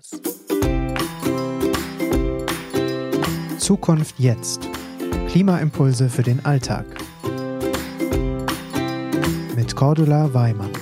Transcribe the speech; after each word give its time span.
aus. 0.00 0.10
Zukunft 3.58 4.18
jetzt. 4.18 4.68
Klimaimpulse 5.28 6.08
für 6.08 6.22
den 6.22 6.44
Alltag. 6.44 6.86
Mit 9.54 9.76
Cordula 9.76 10.32
Weimann. 10.34 10.72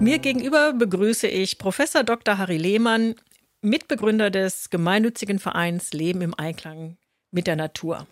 Mir 0.00 0.18
gegenüber 0.18 0.72
begrüße 0.72 1.28
ich 1.28 1.58
Professor 1.58 2.02
Dr. 2.02 2.38
Harry 2.38 2.56
Lehmann, 2.56 3.14
Mitbegründer 3.62 4.30
des 4.30 4.70
gemeinnützigen 4.70 5.38
Vereins 5.38 5.92
Leben 5.92 6.22
im 6.22 6.34
Einklang 6.34 6.96
mit 7.30 7.46
der 7.46 7.56
Natur. 7.56 8.06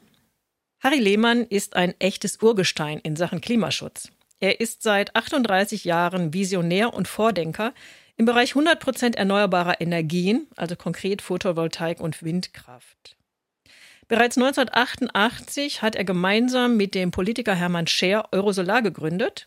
Harry 0.80 0.98
Lehmann 0.98 1.44
ist 1.44 1.74
ein 1.74 1.94
echtes 1.98 2.40
Urgestein 2.40 2.98
in 2.98 3.16
Sachen 3.16 3.40
Klimaschutz. 3.40 4.10
Er 4.38 4.60
ist 4.60 4.82
seit 4.82 5.16
38 5.16 5.84
Jahren 5.84 6.32
Visionär 6.32 6.94
und 6.94 7.08
Vordenker 7.08 7.72
im 8.18 8.24
Bereich 8.24 8.50
100 8.50 8.80
Prozent 8.80 9.16
erneuerbarer 9.16 9.80
Energien, 9.80 10.48
also 10.56 10.76
konkret 10.76 11.22
Photovoltaik 11.22 12.00
und 12.00 12.22
Windkraft. 12.22 13.16
Bereits 14.08 14.36
1988 14.36 15.82
hat 15.82 15.94
er 15.94 16.04
gemeinsam 16.04 16.76
mit 16.76 16.94
dem 16.94 17.10
Politiker 17.10 17.54
Hermann 17.54 17.86
Scher 17.86 18.28
Eurosolar 18.32 18.82
gegründet. 18.82 19.46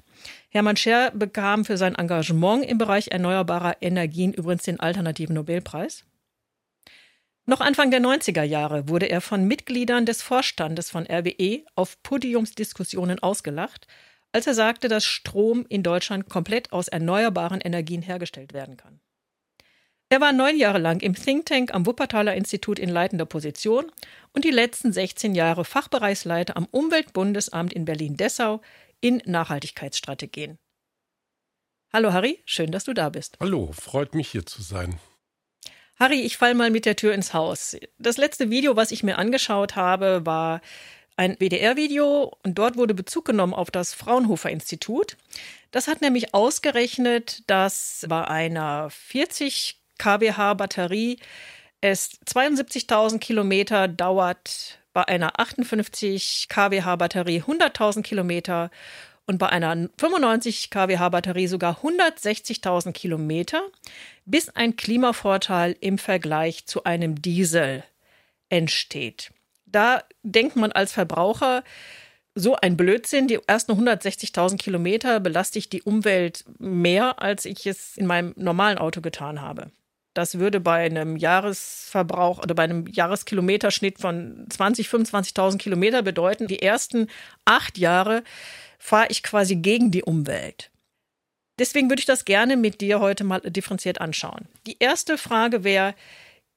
Hermann 0.49 0.77
Scher 0.77 1.11
bekam 1.11 1.65
für 1.65 1.77
sein 1.77 1.95
Engagement 1.95 2.63
im 2.63 2.77
Bereich 2.77 3.09
erneuerbarer 3.09 3.77
Energien 3.81 4.33
übrigens 4.33 4.63
den 4.63 4.79
alternativen 4.79 5.35
Nobelpreis. 5.35 6.05
Noch 7.45 7.59
Anfang 7.59 7.91
der 7.91 8.01
90er 8.01 8.43
Jahre 8.43 8.87
wurde 8.87 9.07
er 9.07 9.19
von 9.19 9.45
Mitgliedern 9.45 10.05
des 10.05 10.21
Vorstandes 10.21 10.89
von 10.89 11.07
RWE 11.07 11.65
auf 11.75 12.01
Podiumsdiskussionen 12.03 13.19
ausgelacht, 13.19 13.87
als 14.31 14.47
er 14.47 14.53
sagte, 14.53 14.87
dass 14.87 15.05
Strom 15.05 15.65
in 15.67 15.83
Deutschland 15.83 16.29
komplett 16.29 16.71
aus 16.71 16.87
erneuerbaren 16.87 17.61
Energien 17.61 18.01
hergestellt 18.01 18.53
werden 18.53 18.77
kann. 18.77 18.99
Er 20.09 20.19
war 20.19 20.33
neun 20.33 20.57
Jahre 20.57 20.77
lang 20.77 20.99
im 20.99 21.15
Think 21.15 21.45
Tank 21.45 21.73
am 21.73 21.85
Wuppertaler 21.85 22.35
Institut 22.35 22.79
in 22.79 22.89
leitender 22.89 23.25
Position 23.25 23.89
und 24.33 24.43
die 24.43 24.51
letzten 24.51 24.91
16 24.91 25.35
Jahre 25.35 25.63
Fachbereichsleiter 25.63 26.57
am 26.57 26.67
Umweltbundesamt 26.69 27.71
in 27.71 27.85
Berlin-Dessau 27.85 28.61
in 28.99 29.21
Nachhaltigkeitsstrategien. 29.25 30.57
Hallo 31.93 32.11
Harry, 32.11 32.41
schön, 32.45 32.71
dass 32.71 32.83
du 32.83 32.93
da 32.93 33.09
bist. 33.09 33.37
Hallo, 33.39 33.71
freut 33.71 34.13
mich 34.13 34.29
hier 34.29 34.45
zu 34.45 34.61
sein. 34.61 34.99
Harry, 35.97 36.21
ich 36.21 36.35
fall 36.35 36.55
mal 36.55 36.71
mit 36.71 36.85
der 36.85 36.95
Tür 36.95 37.13
ins 37.13 37.33
Haus. 37.33 37.77
Das 37.97 38.17
letzte 38.17 38.49
Video, 38.49 38.75
was 38.75 38.91
ich 38.91 39.03
mir 39.03 39.17
angeschaut 39.17 39.75
habe, 39.75 40.25
war 40.25 40.61
ein 41.21 41.37
WDR-Video 41.39 42.35
und 42.41 42.55
dort 42.55 42.77
wurde 42.77 42.95
Bezug 42.95 43.25
genommen 43.25 43.53
auf 43.53 43.69
das 43.69 43.93
Fraunhofer 43.93 44.49
Institut. 44.49 45.17
Das 45.69 45.87
hat 45.87 46.01
nämlich 46.01 46.33
ausgerechnet, 46.33 47.43
dass 47.45 48.07
bei 48.09 48.27
einer 48.27 48.89
40 48.89 49.77
kWh 49.99 50.55
Batterie 50.55 51.19
es 51.79 52.19
72.000 52.25 53.19
Kilometer 53.19 53.87
dauert, 53.87 54.79
bei 54.93 55.07
einer 55.07 55.39
58 55.39 56.47
kWh 56.49 56.97
Batterie 56.97 57.43
100.000 57.43 58.01
Kilometer 58.01 58.71
und 59.27 59.37
bei 59.37 59.49
einer 59.49 59.89
95 59.99 60.71
kWh 60.71 61.09
Batterie 61.11 61.45
sogar 61.45 61.83
160.000 61.83 62.93
Kilometer, 62.93 63.61
bis 64.25 64.49
ein 64.49 64.75
Klimavorteil 64.75 65.77
im 65.81 65.99
Vergleich 65.99 66.65
zu 66.65 66.83
einem 66.83 67.21
Diesel 67.21 67.83
entsteht. 68.49 69.31
Da 69.71 70.03
denkt 70.23 70.55
man 70.55 70.71
als 70.71 70.93
Verbraucher, 70.93 71.63
so 72.33 72.55
ein 72.55 72.77
Blödsinn, 72.77 73.27
die 73.27 73.39
ersten 73.45 73.73
160.000 73.73 74.57
Kilometer 74.57 75.19
belaste 75.19 75.59
ich 75.59 75.69
die 75.69 75.81
Umwelt 75.81 76.45
mehr, 76.59 77.21
als 77.21 77.45
ich 77.45 77.67
es 77.67 77.97
in 77.97 78.05
meinem 78.05 78.33
normalen 78.37 78.77
Auto 78.77 79.01
getan 79.01 79.41
habe. 79.41 79.71
Das 80.13 80.39
würde 80.39 80.59
bei 80.59 80.85
einem 80.85 81.15
Jahresverbrauch 81.15 82.39
oder 82.39 82.53
bei 82.53 82.63
einem 82.63 82.85
Jahreskilometerschnitt 82.87 83.99
von 83.99 84.45
20, 84.49 84.87
25.000 84.87 85.57
Kilometer 85.57 86.01
bedeuten, 86.03 86.47
die 86.47 86.61
ersten 86.61 87.07
acht 87.45 87.77
Jahre 87.77 88.23
fahre 88.77 89.07
ich 89.09 89.23
quasi 89.23 89.55
gegen 89.57 89.91
die 89.91 90.03
Umwelt. 90.03 90.69
Deswegen 91.59 91.89
würde 91.89 91.99
ich 91.99 92.05
das 92.05 92.25
gerne 92.25 92.57
mit 92.57 92.81
dir 92.81 92.99
heute 92.99 93.23
mal 93.23 93.39
differenziert 93.41 94.01
anschauen. 94.01 94.47
Die 94.65 94.77
erste 94.79 95.17
Frage 95.17 95.63
wäre, 95.63 95.93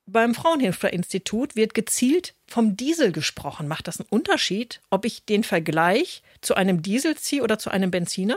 beim 0.07 0.35
Fraunhofer-Institut 0.35 1.57
wird 1.57 1.75
gezielt 1.75 2.35
vom 2.47 2.77
Diesel 2.77 3.13
gesprochen. 3.13 3.69
Macht 3.69 3.89
das 3.89 4.01
einen 4.01 4.09
Unterschied, 4.11 4.81
ob 4.91 5.05
ich 5.05 5.25
den 5.25 5.45
Vergleich 5.45 6.23
zu 6.41 6.55
einem 6.55 6.83
Diesel 6.83 7.17
ziehe 7.17 7.43
oder 7.43 7.59
zu 7.59 7.71
einem 7.71 7.91
Benziner? 7.91 8.37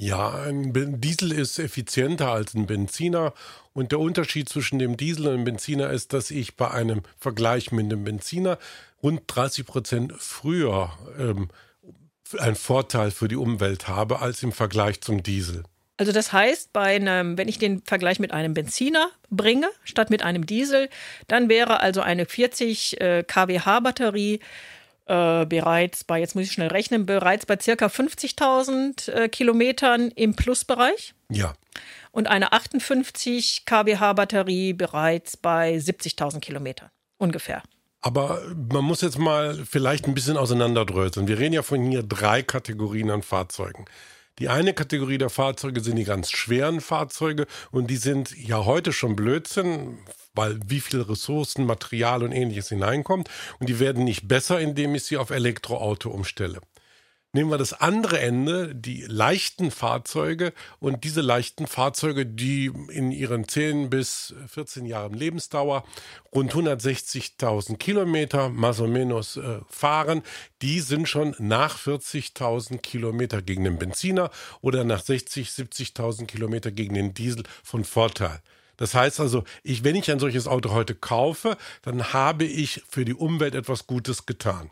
Ja, 0.00 0.44
ein 0.44 1.00
Diesel 1.00 1.32
ist 1.32 1.58
effizienter 1.58 2.30
als 2.30 2.54
ein 2.54 2.66
Benziner. 2.66 3.34
Und 3.72 3.92
der 3.92 3.98
Unterschied 3.98 4.48
zwischen 4.48 4.78
dem 4.78 4.96
Diesel 4.96 5.26
und 5.28 5.38
dem 5.38 5.44
Benziner 5.44 5.90
ist, 5.90 6.12
dass 6.12 6.30
ich 6.30 6.56
bei 6.56 6.70
einem 6.70 7.02
Vergleich 7.18 7.72
mit 7.72 7.90
dem 7.90 8.04
Benziner 8.04 8.58
rund 9.02 9.22
30 9.26 9.66
Prozent 9.66 10.12
früher 10.16 10.92
ähm, 11.18 11.48
einen 12.38 12.56
Vorteil 12.56 13.10
für 13.10 13.28
die 13.28 13.36
Umwelt 13.36 13.88
habe 13.88 14.20
als 14.20 14.42
im 14.42 14.52
Vergleich 14.52 15.00
zum 15.00 15.22
Diesel. 15.22 15.64
Also 15.98 16.12
das 16.12 16.32
heißt, 16.32 16.72
bei 16.72 16.94
einem, 16.94 17.36
wenn 17.36 17.48
ich 17.48 17.58
den 17.58 17.82
Vergleich 17.82 18.20
mit 18.20 18.32
einem 18.32 18.54
Benziner 18.54 19.10
bringe, 19.30 19.68
statt 19.82 20.10
mit 20.10 20.22
einem 20.22 20.46
Diesel, 20.46 20.88
dann 21.26 21.48
wäre 21.48 21.80
also 21.80 22.00
eine 22.00 22.24
40 22.24 23.00
äh, 23.00 23.24
kWh 23.24 23.80
Batterie 23.80 24.38
äh, 25.06 25.44
bereits 25.44 26.04
bei, 26.04 26.20
jetzt 26.20 26.36
muss 26.36 26.44
ich 26.44 26.52
schnell 26.52 26.68
rechnen, 26.68 27.04
bereits 27.04 27.46
bei 27.46 27.58
circa 27.60 27.86
50.000 27.86 29.10
äh, 29.10 29.28
Kilometern 29.28 30.12
im 30.12 30.36
Plusbereich. 30.36 31.14
Ja. 31.30 31.54
Und 32.12 32.28
eine 32.28 32.52
58 32.52 33.64
kWh 33.66 34.14
Batterie 34.14 34.74
bereits 34.74 35.36
bei 35.36 35.76
70.000 35.76 36.38
Kilometern 36.38 36.90
ungefähr. 37.18 37.62
Aber 38.00 38.40
man 38.70 38.84
muss 38.84 39.00
jetzt 39.00 39.18
mal 39.18 39.54
vielleicht 39.68 40.06
ein 40.06 40.14
bisschen 40.14 40.36
auseinanderdröseln. 40.36 41.26
Wir 41.26 41.40
reden 41.40 41.54
ja 41.54 41.62
von 41.62 41.82
hier 41.90 42.04
drei 42.04 42.42
Kategorien 42.44 43.10
an 43.10 43.22
Fahrzeugen. 43.22 43.86
Die 44.38 44.48
eine 44.48 44.72
Kategorie 44.72 45.18
der 45.18 45.30
Fahrzeuge 45.30 45.80
sind 45.80 45.96
die 45.96 46.04
ganz 46.04 46.30
schweren 46.30 46.80
Fahrzeuge 46.80 47.46
und 47.72 47.88
die 47.88 47.96
sind 47.96 48.36
ja 48.36 48.64
heute 48.64 48.92
schon 48.92 49.16
Blödsinn, 49.16 49.98
weil 50.34 50.60
wie 50.64 50.80
viel 50.80 51.02
Ressourcen, 51.02 51.66
Material 51.66 52.22
und 52.22 52.32
ähnliches 52.32 52.68
hineinkommt 52.68 53.28
und 53.58 53.68
die 53.68 53.80
werden 53.80 54.04
nicht 54.04 54.28
besser, 54.28 54.60
indem 54.60 54.94
ich 54.94 55.04
sie 55.04 55.16
auf 55.16 55.30
Elektroauto 55.30 56.10
umstelle. 56.10 56.60
Nehmen 57.34 57.50
wir 57.50 57.58
das 57.58 57.74
andere 57.74 58.20
Ende, 58.20 58.74
die 58.74 59.02
leichten 59.02 59.70
Fahrzeuge 59.70 60.54
und 60.80 61.04
diese 61.04 61.20
leichten 61.20 61.66
Fahrzeuge, 61.66 62.24
die 62.24 62.72
in 62.90 63.12
ihren 63.12 63.46
10 63.46 63.90
bis 63.90 64.34
14 64.46 64.86
Jahren 64.86 65.12
Lebensdauer 65.12 65.84
rund 66.34 66.54
160.000 66.54 67.76
Kilometer, 67.76 68.48
más 68.48 68.80
o 68.80 68.86
äh, 68.86 69.60
fahren, 69.68 70.22
die 70.62 70.80
sind 70.80 71.06
schon 71.06 71.36
nach 71.38 71.78
40.000 71.78 72.78
Kilometer 72.78 73.42
gegen 73.42 73.64
den 73.64 73.78
Benziner 73.78 74.30
oder 74.62 74.84
nach 74.84 75.02
60, 75.02 75.50
70.000 75.50 76.24
Kilometer 76.24 76.70
gegen 76.70 76.94
den 76.94 77.12
Diesel 77.12 77.42
von 77.62 77.84
Vorteil. 77.84 78.40
Das 78.78 78.94
heißt 78.94 79.20
also, 79.20 79.44
ich, 79.62 79.84
wenn 79.84 79.96
ich 79.96 80.10
ein 80.10 80.18
solches 80.20 80.46
Auto 80.46 80.70
heute 80.70 80.94
kaufe, 80.94 81.58
dann 81.82 82.14
habe 82.14 82.44
ich 82.44 82.82
für 82.88 83.04
die 83.04 83.14
Umwelt 83.14 83.54
etwas 83.54 83.86
Gutes 83.86 84.24
getan. 84.24 84.70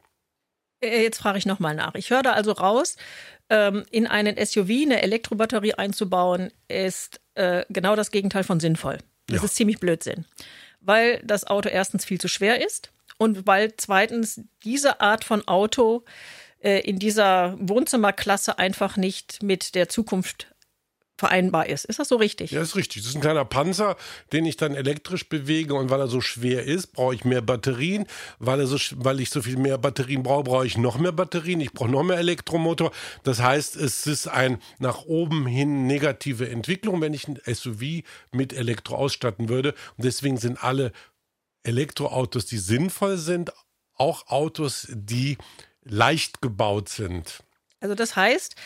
Äh, 0.80 1.02
jetzt 1.02 1.18
frage 1.18 1.38
ich 1.38 1.46
nochmal 1.46 1.74
nach. 1.74 1.94
Ich 1.94 2.10
höre 2.10 2.22
da 2.22 2.32
also 2.32 2.52
raus, 2.52 2.96
ähm, 3.48 3.84
in 3.90 4.06
einen 4.06 4.36
SUV 4.44 4.70
eine 4.70 5.02
Elektrobatterie 5.02 5.74
einzubauen, 5.74 6.50
ist 6.68 7.20
äh, 7.34 7.64
genau 7.68 7.96
das 7.96 8.10
Gegenteil 8.10 8.44
von 8.44 8.60
sinnvoll. 8.60 8.98
Das 9.28 9.38
ja. 9.38 9.44
ist 9.44 9.56
ziemlich 9.56 9.78
Blödsinn. 9.80 10.24
Weil 10.80 11.20
das 11.24 11.46
Auto 11.46 11.68
erstens 11.68 12.04
viel 12.04 12.20
zu 12.20 12.28
schwer 12.28 12.64
ist 12.64 12.92
und 13.18 13.46
weil 13.46 13.74
zweitens 13.76 14.40
diese 14.64 15.00
Art 15.00 15.24
von 15.24 15.46
Auto 15.48 16.04
äh, 16.60 16.80
in 16.80 16.98
dieser 16.98 17.56
Wohnzimmerklasse 17.58 18.58
einfach 18.58 18.96
nicht 18.96 19.42
mit 19.42 19.74
der 19.74 19.88
Zukunft 19.88 20.48
vereinbar 21.16 21.66
ist. 21.66 21.84
Ist 21.84 21.98
das 21.98 22.08
so 22.08 22.16
richtig? 22.16 22.50
Ja, 22.50 22.60
ist 22.60 22.76
richtig. 22.76 23.02
Das 23.02 23.10
ist 23.10 23.16
ein 23.16 23.22
kleiner 23.22 23.44
Panzer, 23.44 23.96
den 24.32 24.44
ich 24.44 24.56
dann 24.56 24.74
elektrisch 24.74 25.28
bewege 25.28 25.74
und 25.74 25.90
weil 25.90 26.00
er 26.00 26.08
so 26.08 26.20
schwer 26.20 26.64
ist, 26.64 26.88
brauche 26.88 27.14
ich 27.14 27.24
mehr 27.24 27.42
Batterien. 27.42 28.06
Weil, 28.38 28.60
er 28.60 28.66
so, 28.66 28.76
weil 28.96 29.20
ich 29.20 29.30
so 29.30 29.42
viel 29.42 29.56
mehr 29.56 29.78
Batterien 29.78 30.22
brauche, 30.22 30.44
brauche 30.44 30.66
ich 30.66 30.76
noch 30.76 30.98
mehr 30.98 31.12
Batterien. 31.12 31.60
Ich 31.60 31.72
brauche 31.72 31.90
noch 31.90 32.02
mehr 32.02 32.18
Elektromotor. 32.18 32.92
Das 33.22 33.40
heißt, 33.40 33.76
es 33.76 34.06
ist 34.06 34.28
ein 34.28 34.58
nach 34.78 35.04
oben 35.04 35.46
hin 35.46 35.86
negative 35.86 36.48
Entwicklung, 36.48 37.00
wenn 37.00 37.14
ich 37.14 37.26
ein 37.28 37.38
SUV 37.46 38.02
mit 38.32 38.52
Elektro 38.52 38.96
ausstatten 38.96 39.48
würde. 39.48 39.74
Und 39.96 40.04
deswegen 40.04 40.36
sind 40.36 40.62
alle 40.62 40.92
Elektroautos, 41.62 42.46
die 42.46 42.58
sinnvoll 42.58 43.16
sind, 43.16 43.52
auch 43.94 44.28
Autos, 44.28 44.86
die 44.90 45.38
leicht 45.82 46.42
gebaut 46.42 46.88
sind. 46.88 47.42
Also 47.80 47.94
das 47.94 48.16
heißt, 48.16 48.56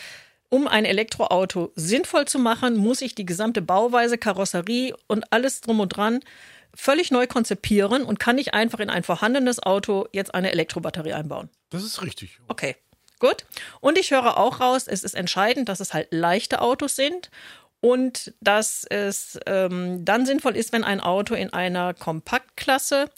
um 0.50 0.68
ein 0.68 0.84
Elektroauto 0.84 1.72
sinnvoll 1.76 2.26
zu 2.26 2.38
machen, 2.38 2.76
muss 2.76 3.00
ich 3.00 3.14
die 3.14 3.24
gesamte 3.24 3.62
Bauweise, 3.62 4.18
Karosserie 4.18 4.94
und 5.06 5.32
alles 5.32 5.62
drum 5.62 5.80
und 5.80 5.88
dran 5.90 6.20
völlig 6.74 7.10
neu 7.10 7.26
konzipieren 7.26 8.02
und 8.02 8.18
kann 8.18 8.36
nicht 8.36 8.54
einfach 8.54 8.80
in 8.80 8.90
ein 8.90 9.02
vorhandenes 9.02 9.62
Auto 9.62 10.06
jetzt 10.12 10.34
eine 10.34 10.52
Elektrobatterie 10.52 11.14
einbauen. 11.14 11.48
Das 11.70 11.84
ist 11.84 12.02
richtig. 12.02 12.40
Okay, 12.48 12.76
gut. 13.18 13.44
Und 13.80 13.98
ich 13.98 14.10
höre 14.10 14.36
auch 14.36 14.60
raus, 14.60 14.86
es 14.86 15.02
ist 15.02 15.14
entscheidend, 15.14 15.68
dass 15.68 15.80
es 15.80 15.94
halt 15.94 16.08
leichte 16.10 16.60
Autos 16.60 16.96
sind 16.96 17.30
und 17.80 18.34
dass 18.40 18.84
es 18.88 19.38
ähm, 19.46 20.04
dann 20.04 20.26
sinnvoll 20.26 20.56
ist, 20.56 20.72
wenn 20.72 20.84
ein 20.84 21.00
Auto 21.00 21.34
in 21.34 21.52
einer 21.52 21.94
Kompaktklasse 21.94 23.10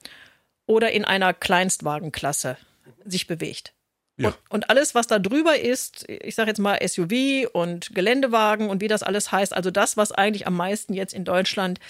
oder 0.66 0.92
in 0.92 1.04
einer 1.04 1.34
Kleinstwagenklasse 1.34 2.56
sich 3.04 3.26
bewegt. 3.26 3.72
Ja. 4.18 4.28
Und, 4.28 4.36
und 4.50 4.70
alles, 4.70 4.94
was 4.94 5.06
da 5.06 5.18
drüber 5.18 5.58
ist, 5.58 6.08
ich 6.08 6.34
sage 6.34 6.50
jetzt 6.50 6.58
mal 6.58 6.78
SUV 6.86 7.48
und 7.52 7.94
Geländewagen 7.94 8.68
und 8.68 8.80
wie 8.82 8.88
das 8.88 9.02
alles 9.02 9.32
heißt, 9.32 9.54
also 9.54 9.70
das, 9.70 9.96
was 9.96 10.12
eigentlich 10.12 10.46
am 10.46 10.54
meisten 10.54 10.92
jetzt 10.92 11.14
in 11.14 11.24
Deutschland 11.24 11.80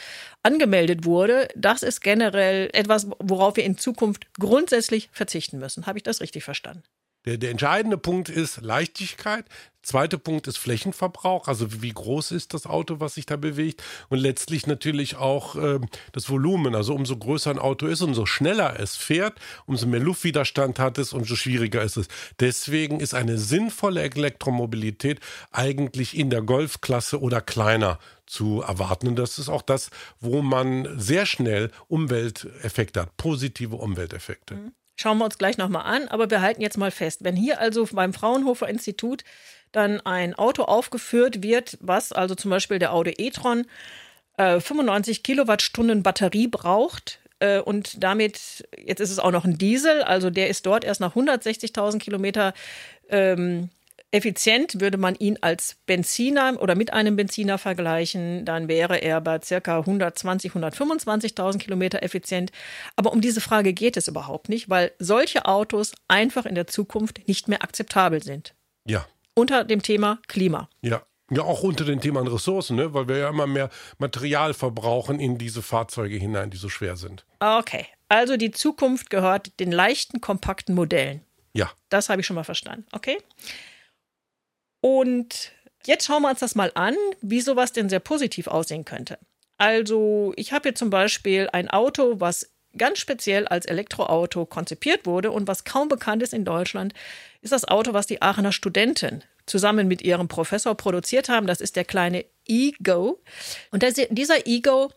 angemeldet 0.42 1.04
wurde, 1.04 1.48
das 1.56 1.82
ist 1.82 2.00
generell 2.00 2.70
etwas, 2.72 3.08
worauf 3.18 3.56
wir 3.56 3.64
in 3.64 3.76
Zukunft 3.76 4.26
grundsätzlich 4.34 5.10
verzichten 5.12 5.58
müssen. 5.58 5.86
Habe 5.86 5.98
ich 5.98 6.04
das 6.04 6.20
richtig 6.20 6.44
verstanden? 6.44 6.84
Der, 7.24 7.38
der 7.38 7.50
entscheidende 7.50 7.98
Punkt 7.98 8.28
ist 8.28 8.60
Leichtigkeit. 8.62 9.44
Zweiter 9.82 10.16
Punkt 10.16 10.46
ist 10.46 10.58
Flächenverbrauch, 10.58 11.48
also 11.48 11.82
wie 11.82 11.90
groß 11.90 12.30
ist 12.30 12.54
das 12.54 12.66
Auto, 12.66 13.00
was 13.00 13.14
sich 13.14 13.26
da 13.26 13.36
bewegt. 13.36 13.82
Und 14.08 14.18
letztlich 14.18 14.68
natürlich 14.68 15.16
auch 15.16 15.56
äh, 15.56 15.80
das 16.12 16.30
Volumen. 16.30 16.76
Also 16.76 16.94
umso 16.94 17.16
größer 17.16 17.50
ein 17.50 17.58
Auto 17.58 17.86
ist, 17.86 18.00
umso 18.00 18.24
schneller 18.24 18.78
es 18.78 18.96
fährt, 18.96 19.40
umso 19.66 19.88
mehr 19.88 19.98
Luftwiderstand 19.98 20.78
hat 20.78 20.98
es, 20.98 21.12
umso 21.12 21.34
schwieriger 21.34 21.82
ist 21.82 21.96
es. 21.96 22.06
Deswegen 22.38 23.00
ist 23.00 23.14
eine 23.14 23.38
sinnvolle 23.38 24.02
Elektromobilität 24.02 25.18
eigentlich 25.50 26.16
in 26.16 26.30
der 26.30 26.42
Golfklasse 26.42 27.20
oder 27.20 27.40
kleiner 27.40 27.98
zu 28.26 28.62
erwarten. 28.62 29.08
Und 29.08 29.16
das 29.16 29.40
ist 29.40 29.48
auch 29.48 29.62
das, 29.62 29.90
wo 30.20 30.42
man 30.42 30.88
sehr 30.96 31.26
schnell 31.26 31.72
Umwelteffekte 31.88 33.02
hat, 33.02 33.16
positive 33.16 33.74
Umwelteffekte. 33.74 34.54
Mhm. 34.54 34.72
Schauen 35.02 35.18
wir 35.18 35.24
uns 35.24 35.36
gleich 35.36 35.58
nochmal 35.58 35.82
an, 35.84 36.06
aber 36.06 36.30
wir 36.30 36.42
halten 36.42 36.62
jetzt 36.62 36.78
mal 36.78 36.92
fest, 36.92 37.24
wenn 37.24 37.34
hier 37.34 37.58
also 37.58 37.88
beim 37.90 38.12
Fraunhofer 38.12 38.68
Institut 38.68 39.24
dann 39.72 40.00
ein 40.02 40.36
Auto 40.36 40.62
aufgeführt 40.62 41.42
wird, 41.42 41.76
was 41.80 42.12
also 42.12 42.36
zum 42.36 42.52
Beispiel 42.52 42.78
der 42.78 42.92
Audi 42.92 43.10
e-tron 43.18 43.66
äh, 44.36 44.60
95 44.60 45.24
Kilowattstunden 45.24 46.04
Batterie 46.04 46.46
braucht, 46.46 47.18
äh, 47.40 47.58
und 47.58 48.00
damit, 48.04 48.68
jetzt 48.78 49.00
ist 49.00 49.10
es 49.10 49.18
auch 49.18 49.32
noch 49.32 49.44
ein 49.44 49.58
Diesel, 49.58 50.04
also 50.04 50.30
der 50.30 50.46
ist 50.48 50.66
dort 50.66 50.84
erst 50.84 51.00
nach 51.00 51.16
160.000 51.16 51.98
Kilometer 51.98 52.54
ähm, 53.08 53.70
effizient. 54.12 54.80
Würde 54.80 54.98
man 54.98 55.16
ihn 55.16 55.38
als 55.40 55.76
Benziner 55.86 56.60
oder 56.60 56.74
mit 56.74 56.92
einem 56.92 57.16
Benziner 57.16 57.58
vergleichen, 57.58 58.44
dann 58.44 58.68
wäre 58.68 58.98
er 58.98 59.20
bei 59.20 59.40
circa 59.40 59.78
120, 59.78 60.52
125.000 60.52 61.58
Kilometer 61.58 62.02
effizient. 62.02 62.52
Aber 62.94 63.12
um 63.12 63.20
diese 63.20 63.40
Frage 63.40 63.72
geht 63.72 63.96
es 63.96 64.06
überhaupt 64.06 64.48
nicht, 64.48 64.70
weil 64.70 64.92
solche 64.98 65.46
Autos 65.46 65.92
einfach 66.08 66.46
in 66.46 66.54
der 66.54 66.66
Zukunft 66.66 67.26
nicht 67.26 67.48
mehr 67.48 67.62
akzeptabel 67.62 68.22
sind. 68.22 68.54
Ja. 68.86 69.06
Unter 69.34 69.64
dem 69.64 69.82
Thema 69.82 70.18
Klima. 70.28 70.68
Ja. 70.82 71.02
Ja, 71.30 71.44
auch 71.44 71.62
unter 71.62 71.86
den 71.86 71.98
Themen 71.98 72.26
Ressourcen, 72.26 72.76
ne? 72.76 72.92
weil 72.92 73.08
wir 73.08 73.16
ja 73.16 73.30
immer 73.30 73.46
mehr 73.46 73.70
Material 73.96 74.52
verbrauchen 74.52 75.18
in 75.18 75.38
diese 75.38 75.62
Fahrzeuge 75.62 76.16
hinein, 76.16 76.50
die 76.50 76.58
so 76.58 76.68
schwer 76.68 76.96
sind. 76.96 77.24
Okay, 77.40 77.86
also 78.10 78.36
die 78.36 78.50
Zukunft 78.50 79.08
gehört 79.08 79.58
den 79.58 79.72
leichten, 79.72 80.20
kompakten 80.20 80.74
Modellen. 80.74 81.22
Ja. 81.54 81.70
Das 81.88 82.10
habe 82.10 82.20
ich 82.20 82.26
schon 82.26 82.34
mal 82.34 82.44
verstanden. 82.44 82.84
Okay. 82.92 83.16
Und 84.82 85.52
jetzt 85.86 86.06
schauen 86.06 86.22
wir 86.22 86.28
uns 86.28 86.40
das 86.40 86.54
mal 86.54 86.72
an, 86.74 86.96
wie 87.22 87.40
sowas 87.40 87.72
denn 87.72 87.88
sehr 87.88 88.00
positiv 88.00 88.48
aussehen 88.48 88.84
könnte. 88.84 89.18
Also, 89.56 90.34
ich 90.36 90.52
habe 90.52 90.64
hier 90.64 90.74
zum 90.74 90.90
Beispiel 90.90 91.48
ein 91.52 91.70
Auto, 91.70 92.20
was 92.20 92.50
ganz 92.76 92.98
speziell 92.98 93.46
als 93.46 93.64
Elektroauto 93.64 94.44
konzipiert 94.44 95.06
wurde 95.06 95.30
und 95.30 95.46
was 95.46 95.64
kaum 95.64 95.88
bekannt 95.88 96.22
ist 96.22 96.34
in 96.34 96.44
Deutschland, 96.44 96.94
ist 97.42 97.52
das 97.52 97.66
Auto, 97.66 97.92
was 97.92 98.06
die 98.06 98.22
Aachener 98.22 98.52
Studenten 98.52 99.22
zusammen 99.46 99.86
mit 99.86 100.02
ihrem 100.02 100.26
Professor 100.26 100.74
produziert 100.74 101.28
haben. 101.28 101.46
Das 101.46 101.60
ist 101.60 101.76
der 101.76 101.84
kleine 101.84 102.24
Ego. 102.46 103.20
Und 103.70 103.82
der, 103.82 103.92
dieser 103.92 104.46
Ego 104.46 104.90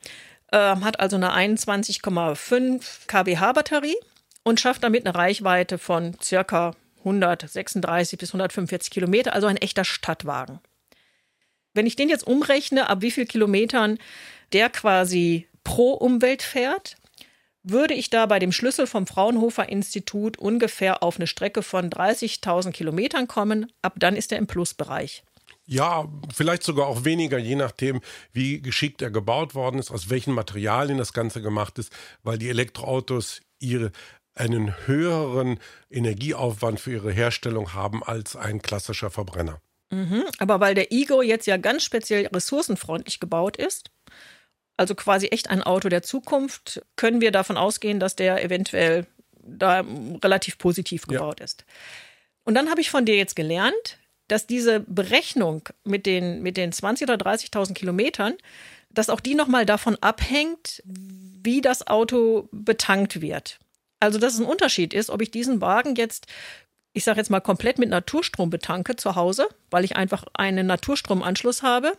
äh, 0.51 0.57
hat 0.57 0.99
also 0.99 1.15
eine 1.15 1.33
21,5 1.33 3.07
kWh 3.07 3.53
Batterie 3.53 3.97
und 4.43 4.59
schafft 4.59 4.83
damit 4.83 5.05
eine 5.05 5.15
Reichweite 5.15 5.77
von 5.77 6.17
circa 6.23 6.71
136 7.05 8.19
bis 8.19 8.29
145 8.29 8.91
Kilometer, 8.91 9.33
also 9.33 9.47
ein 9.47 9.57
echter 9.57 9.85
Stadtwagen. 9.85 10.59
Wenn 11.73 11.85
ich 11.85 11.95
den 11.95 12.09
jetzt 12.09 12.25
umrechne, 12.25 12.89
ab 12.89 13.01
wie 13.01 13.11
viel 13.11 13.25
Kilometern 13.25 13.97
der 14.53 14.69
quasi 14.69 15.47
pro 15.63 15.91
Umwelt 15.91 16.41
fährt, 16.41 16.95
würde 17.63 17.93
ich 17.93 18.09
da 18.09 18.25
bei 18.27 18.39
dem 18.39 18.51
Schlüssel 18.51 18.87
vom 18.87 19.07
Fraunhofer 19.07 19.69
Institut 19.69 20.37
ungefähr 20.37 21.01
auf 21.01 21.17
eine 21.17 21.27
Strecke 21.27 21.63
von 21.63 21.89
30.000 21.89 22.71
Kilometern 22.71 23.27
kommen. 23.27 23.71
Ab 23.81 23.95
dann 23.97 24.15
ist 24.15 24.31
er 24.31 24.37
im 24.37 24.47
Plusbereich. 24.47 25.23
Ja, 25.67 26.07
vielleicht 26.33 26.61
sogar 26.61 26.85
auch 26.85 27.05
weniger, 27.05 27.39
je 27.39 27.55
nachdem, 27.55 28.01
wie 28.33 28.61
geschickt 28.61 29.01
er 29.01 29.09
gebaut 29.09 29.55
worden 29.55 29.79
ist, 29.79 29.89
aus 29.89 30.11
welchen 30.11 30.33
Materialien 30.33 30.99
das 30.99 31.11
Ganze 31.11 31.41
gemacht 31.41 31.79
ist, 31.79 31.91
weil 32.21 32.37
die 32.37 32.49
Elektroautos 32.49 33.41
ihre 33.59 33.91
einen 34.35 34.87
höheren 34.87 35.59
Energieaufwand 35.89 36.79
für 36.79 36.91
ihre 36.91 37.11
Herstellung 37.11 37.73
haben 37.73 38.03
als 38.03 38.35
ein 38.35 38.61
klassischer 38.61 39.09
Verbrenner. 39.09 39.59
Mhm, 39.91 40.25
aber 40.39 40.59
weil 40.59 40.75
der 40.75 40.91
Ego 40.91 41.21
jetzt 41.21 41.47
ja 41.47 41.57
ganz 41.57 41.83
speziell 41.83 42.27
ressourcenfreundlich 42.27 43.19
gebaut 43.19 43.57
ist, 43.57 43.91
also 44.77 44.93
quasi 44.93 45.27
echt 45.27 45.49
ein 45.49 45.63
Auto 45.63 45.89
der 45.89 46.03
Zukunft, 46.03 46.81
können 46.95 47.21
wir 47.21 47.31
davon 47.31 47.55
ausgehen, 47.55 47.99
dass 47.99 48.15
der 48.15 48.43
eventuell 48.43 49.07
da 49.41 49.85
relativ 50.23 50.57
positiv 50.57 51.07
gebaut 51.07 51.39
ja. 51.39 51.45
ist. 51.45 51.65
Und 52.43 52.55
dann 52.55 52.69
habe 52.69 52.81
ich 52.81 52.89
von 52.89 53.05
dir 53.05 53.15
jetzt 53.15 53.35
gelernt, 53.35 53.97
dass 54.27 54.47
diese 54.47 54.79
Berechnung 54.81 55.69
mit 55.83 56.05
den, 56.05 56.41
mit 56.41 56.57
den 56.57 56.71
20.000 56.71 57.03
oder 57.03 57.15
30.000 57.15 57.73
Kilometern, 57.73 58.33
dass 58.89 59.09
auch 59.09 59.19
die 59.19 59.35
nochmal 59.35 59.65
davon 59.65 59.97
abhängt, 60.01 60.81
wie 60.85 61.61
das 61.61 61.87
Auto 61.87 62.49
betankt 62.51 63.21
wird. 63.21 63.59
Also, 63.99 64.19
dass 64.19 64.33
es 64.33 64.39
ein 64.39 64.45
Unterschied 64.45 64.93
ist, 64.93 65.09
ob 65.09 65.21
ich 65.21 65.31
diesen 65.31 65.61
Wagen 65.61 65.95
jetzt, 65.95 66.27
ich 66.93 67.03
sage 67.03 67.19
jetzt 67.19 67.29
mal, 67.29 67.39
komplett 67.39 67.79
mit 67.79 67.89
Naturstrom 67.89 68.49
betanke 68.49 68.95
zu 68.95 69.15
Hause, 69.15 69.47
weil 69.69 69.85
ich 69.85 69.95
einfach 69.95 70.25
einen 70.33 70.67
Naturstromanschluss 70.67 71.63
habe, 71.63 71.93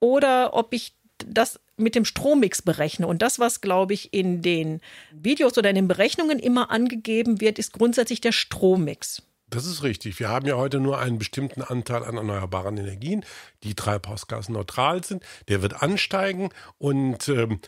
oder 0.00 0.54
ob 0.54 0.72
ich 0.72 0.94
das 1.26 1.60
mit 1.76 1.94
dem 1.94 2.04
Strommix 2.04 2.62
berechne. 2.62 3.06
Und 3.06 3.22
das, 3.22 3.38
was, 3.38 3.60
glaube 3.60 3.94
ich, 3.94 4.12
in 4.12 4.42
den 4.42 4.80
Videos 5.12 5.56
oder 5.56 5.70
in 5.70 5.76
den 5.76 5.88
Berechnungen 5.88 6.38
immer 6.38 6.70
angegeben 6.70 7.40
wird, 7.40 7.58
ist 7.58 7.72
grundsätzlich 7.72 8.20
der 8.20 8.32
Strommix. 8.32 9.22
Das 9.48 9.66
ist 9.66 9.82
richtig. 9.82 10.20
Wir 10.20 10.28
haben 10.28 10.46
ja 10.46 10.56
heute 10.56 10.78
nur 10.78 11.00
einen 11.00 11.18
bestimmten 11.18 11.62
Anteil 11.62 12.04
an 12.04 12.16
erneuerbaren 12.16 12.76
Energien, 12.76 13.24
die 13.64 13.74
treibhausgasneutral 13.74 15.02
sind. 15.02 15.24
Der 15.48 15.60
wird 15.60 15.82
ansteigen 15.82 16.50
und 16.78 17.28
ähm, 17.28 17.60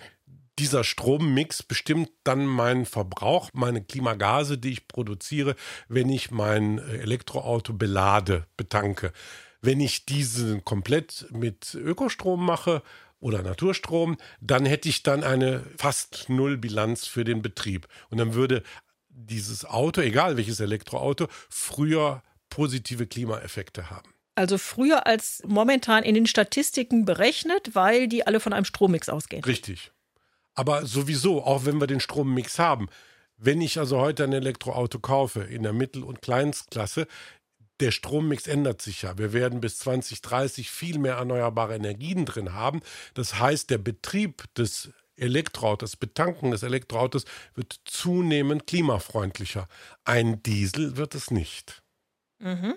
dieser 0.63 0.85
Strommix 0.85 1.65
bestimmt 1.65 2.09
dann 2.23 2.47
meinen 2.47 2.87
Verbrauch, 2.87 3.51
meine 3.53 3.83
Klimagase, 3.83 4.59
die 4.59 4.71
ich 4.71 4.87
produziere, 4.87 5.57
wenn 5.89 6.09
ich 6.09 6.31
mein 6.31 6.79
Elektroauto 6.79 7.73
belade, 7.73 8.47
betanke. 8.57 9.13
Wenn 9.61 9.81
ich 9.81 10.07
diesen 10.07 10.65
komplett 10.65 11.27
mit 11.31 11.75
Ökostrom 11.75 12.47
mache 12.47 12.85
oder 13.19 13.43
Naturstrom, 13.43 14.17
dann 14.41 14.65
hätte 14.65 14.89
ich 14.89 15.03
dann 15.03 15.25
eine 15.25 15.65
fast 15.77 16.27
Null 16.29 16.59
Bilanz 16.59 17.09
für 17.09 17.25
den 17.25 17.43
Betrieb. 17.43 17.89
Und 18.11 18.19
dann 18.19 18.35
würde 18.35 18.63
dieses 19.09 19.65
Auto, 19.65 20.01
egal 20.01 20.37
welches 20.37 20.61
Elektroauto, 20.61 21.27
früher 21.51 22.23
positive 22.51 23.09
Klimaeffekte 23.09 23.91
haben. 23.91 24.09
Also 24.37 24.59
früher 24.59 25.09
als 25.09 25.43
momentan 25.45 26.05
in 26.05 26.15
den 26.15 26.29
Statistiken 26.29 27.05
berechnet, 27.05 27.75
weil 27.75 28.07
die 28.07 28.29
alle 28.29 28.39
von 28.39 28.53
einem 28.53 28.65
Strommix 28.65 29.09
ausgehen. 29.09 29.43
Richtig. 29.43 29.91
Aber 30.55 30.87
sowieso, 30.87 31.43
auch 31.43 31.65
wenn 31.65 31.81
wir 31.81 31.87
den 31.87 32.01
Strommix 32.01 32.59
haben, 32.59 32.89
wenn 33.37 33.61
ich 33.61 33.79
also 33.79 33.99
heute 33.99 34.25
ein 34.25 34.33
Elektroauto 34.33 34.99
kaufe 34.99 35.43
in 35.43 35.63
der 35.63 35.73
Mittel- 35.73 36.05
und 36.05 36.23
Kleinstklasse, 36.23 37.07
der 37.81 37.91
Strommix 37.91 38.47
ändert 38.47 38.81
sich 38.81 39.03
ja. 39.03 39.19
Wir 39.19 39.33
werden 39.33 39.61
bis 39.61 39.79
2030 39.79 40.71
viel 40.71 40.99
mehr 40.99 41.15
erneuerbare 41.15 41.75
Energien 41.75 42.25
drin 42.25 42.53
haben. 42.53 42.81
Das 43.15 43.41
heißt, 43.41 43.71
der 43.71 43.79
Betrieb 43.79 44.45
des 44.55 44.91
Elektroautos, 45.17 45.93
das 45.93 45.97
Betanken 45.97 46.53
des 46.53 46.63
Elektroautos 46.63 47.25
wird 47.55 47.81
zunehmend 47.85 48.67
klimafreundlicher. 48.67 49.69
Ein 50.05 50.43
Diesel 50.43 50.97
wird 50.97 51.15
es 51.15 51.31
nicht. 51.31 51.83
Mhm. 52.39 52.75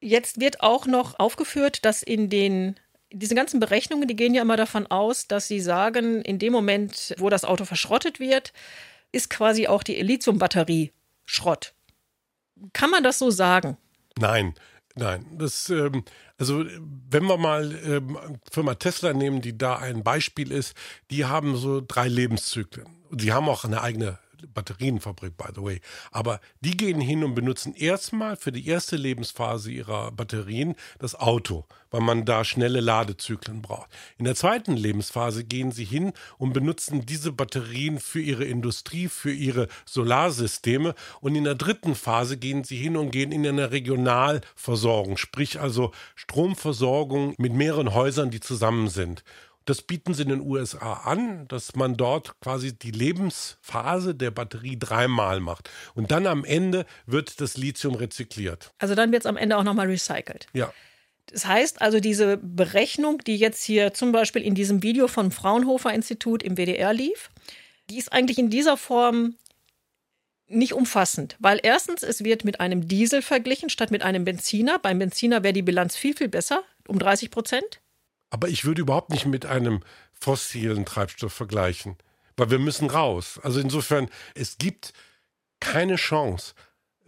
Jetzt 0.00 0.40
wird 0.40 0.60
auch 0.60 0.86
noch 0.86 1.18
aufgeführt, 1.18 1.84
dass 1.84 2.02
in 2.02 2.30
den 2.30 2.78
diese 3.12 3.34
ganzen 3.34 3.60
Berechnungen, 3.60 4.08
die 4.08 4.16
gehen 4.16 4.34
ja 4.34 4.42
immer 4.42 4.56
davon 4.56 4.86
aus, 4.86 5.28
dass 5.28 5.48
sie 5.48 5.60
sagen, 5.60 6.22
in 6.22 6.38
dem 6.38 6.52
Moment, 6.52 7.14
wo 7.18 7.30
das 7.30 7.44
Auto 7.44 7.64
verschrottet 7.64 8.20
wird, 8.20 8.52
ist 9.12 9.30
quasi 9.30 9.66
auch 9.66 9.82
die 9.82 10.00
Lithium-Batterie 10.00 10.92
Schrott. 11.24 11.74
Kann 12.72 12.90
man 12.90 13.02
das 13.02 13.18
so 13.18 13.30
sagen? 13.30 13.76
Nein, 14.18 14.54
nein. 14.94 15.26
Das, 15.38 15.68
ähm, 15.70 16.04
also 16.38 16.64
wenn 16.64 17.24
wir 17.24 17.36
mal 17.36 17.78
ähm, 17.84 18.18
Firma 18.50 18.74
Tesla 18.74 19.12
nehmen, 19.12 19.40
die 19.40 19.56
da 19.56 19.76
ein 19.76 20.02
Beispiel 20.02 20.50
ist, 20.50 20.74
die 21.10 21.24
haben 21.24 21.56
so 21.56 21.82
drei 21.86 22.08
Lebenszyklen. 22.08 22.88
Sie 23.16 23.32
haben 23.32 23.48
auch 23.48 23.64
eine 23.64 23.82
eigene 23.82 24.18
Batterienfabrik, 24.52 25.36
by 25.36 25.48
the 25.54 25.62
way. 25.62 25.80
Aber 26.10 26.40
die 26.60 26.76
gehen 26.76 27.00
hin 27.00 27.24
und 27.24 27.34
benutzen 27.34 27.74
erstmal 27.74 28.36
für 28.36 28.52
die 28.52 28.66
erste 28.66 28.96
Lebensphase 28.96 29.70
ihrer 29.70 30.12
Batterien 30.12 30.74
das 30.98 31.14
Auto, 31.14 31.64
weil 31.90 32.00
man 32.00 32.24
da 32.24 32.44
schnelle 32.44 32.80
Ladezyklen 32.80 33.62
braucht. 33.62 33.90
In 34.18 34.24
der 34.24 34.34
zweiten 34.34 34.76
Lebensphase 34.76 35.44
gehen 35.44 35.72
sie 35.72 35.84
hin 35.84 36.12
und 36.38 36.52
benutzen 36.52 37.06
diese 37.06 37.32
Batterien 37.32 37.98
für 38.00 38.20
ihre 38.20 38.44
Industrie, 38.44 39.08
für 39.08 39.32
ihre 39.32 39.68
Solarsysteme. 39.84 40.94
Und 41.20 41.34
in 41.34 41.44
der 41.44 41.54
dritten 41.54 41.94
Phase 41.94 42.36
gehen 42.36 42.64
sie 42.64 42.76
hin 42.76 42.96
und 42.96 43.10
gehen 43.10 43.32
in 43.32 43.46
eine 43.46 43.70
Regionalversorgung, 43.70 45.16
sprich 45.16 45.60
also 45.60 45.92
Stromversorgung 46.14 47.34
mit 47.38 47.52
mehreren 47.52 47.94
Häusern, 47.94 48.30
die 48.30 48.40
zusammen 48.40 48.88
sind. 48.88 49.24
Das 49.66 49.82
bieten 49.82 50.14
sie 50.14 50.22
in 50.22 50.28
den 50.28 50.40
USA 50.40 50.94
an, 51.04 51.46
dass 51.48 51.74
man 51.74 51.96
dort 51.96 52.40
quasi 52.40 52.72
die 52.72 52.92
Lebensphase 52.92 54.14
der 54.14 54.30
Batterie 54.30 54.78
dreimal 54.78 55.40
macht. 55.40 55.68
Und 55.94 56.12
dann 56.12 56.26
am 56.26 56.44
Ende 56.44 56.86
wird 57.04 57.40
das 57.40 57.56
Lithium 57.56 57.96
rezykliert. 57.96 58.72
Also 58.78 58.94
dann 58.94 59.12
wird 59.12 59.22
es 59.22 59.26
am 59.26 59.36
Ende 59.36 59.56
auch 59.56 59.64
nochmal 59.64 59.88
recycelt. 59.88 60.46
Ja. 60.54 60.72
Das 61.26 61.46
heißt 61.46 61.82
also, 61.82 61.98
diese 61.98 62.36
Berechnung, 62.36 63.18
die 63.26 63.36
jetzt 63.36 63.64
hier 63.64 63.92
zum 63.92 64.12
Beispiel 64.12 64.42
in 64.42 64.54
diesem 64.54 64.84
Video 64.84 65.08
vom 65.08 65.32
Fraunhofer 65.32 65.92
Institut 65.92 66.44
im 66.44 66.56
WDR 66.56 66.92
lief, 66.92 67.30
die 67.90 67.98
ist 67.98 68.12
eigentlich 68.12 68.38
in 68.38 68.50
dieser 68.50 68.76
Form 68.76 69.34
nicht 70.48 70.74
umfassend, 70.74 71.36
weil 71.40 71.58
erstens, 71.60 72.04
es 72.04 72.22
wird 72.22 72.44
mit 72.44 72.60
einem 72.60 72.86
Diesel 72.86 73.20
verglichen 73.20 73.68
statt 73.68 73.90
mit 73.90 74.02
einem 74.02 74.24
Benziner. 74.24 74.78
Beim 74.78 75.00
Benziner 75.00 75.42
wäre 75.42 75.52
die 75.52 75.62
Bilanz 75.62 75.96
viel, 75.96 76.16
viel 76.16 76.28
besser, 76.28 76.62
um 76.86 77.00
30 77.00 77.32
Prozent. 77.32 77.80
Aber 78.30 78.48
ich 78.48 78.64
würde 78.64 78.82
überhaupt 78.82 79.10
nicht 79.10 79.26
mit 79.26 79.46
einem 79.46 79.82
fossilen 80.12 80.84
Treibstoff 80.84 81.32
vergleichen, 81.32 81.96
weil 82.36 82.50
wir 82.50 82.58
müssen 82.58 82.90
raus. 82.90 83.38
Also 83.42 83.60
insofern, 83.60 84.08
es 84.34 84.58
gibt 84.58 84.92
keine 85.60 85.96
Chance 85.96 86.54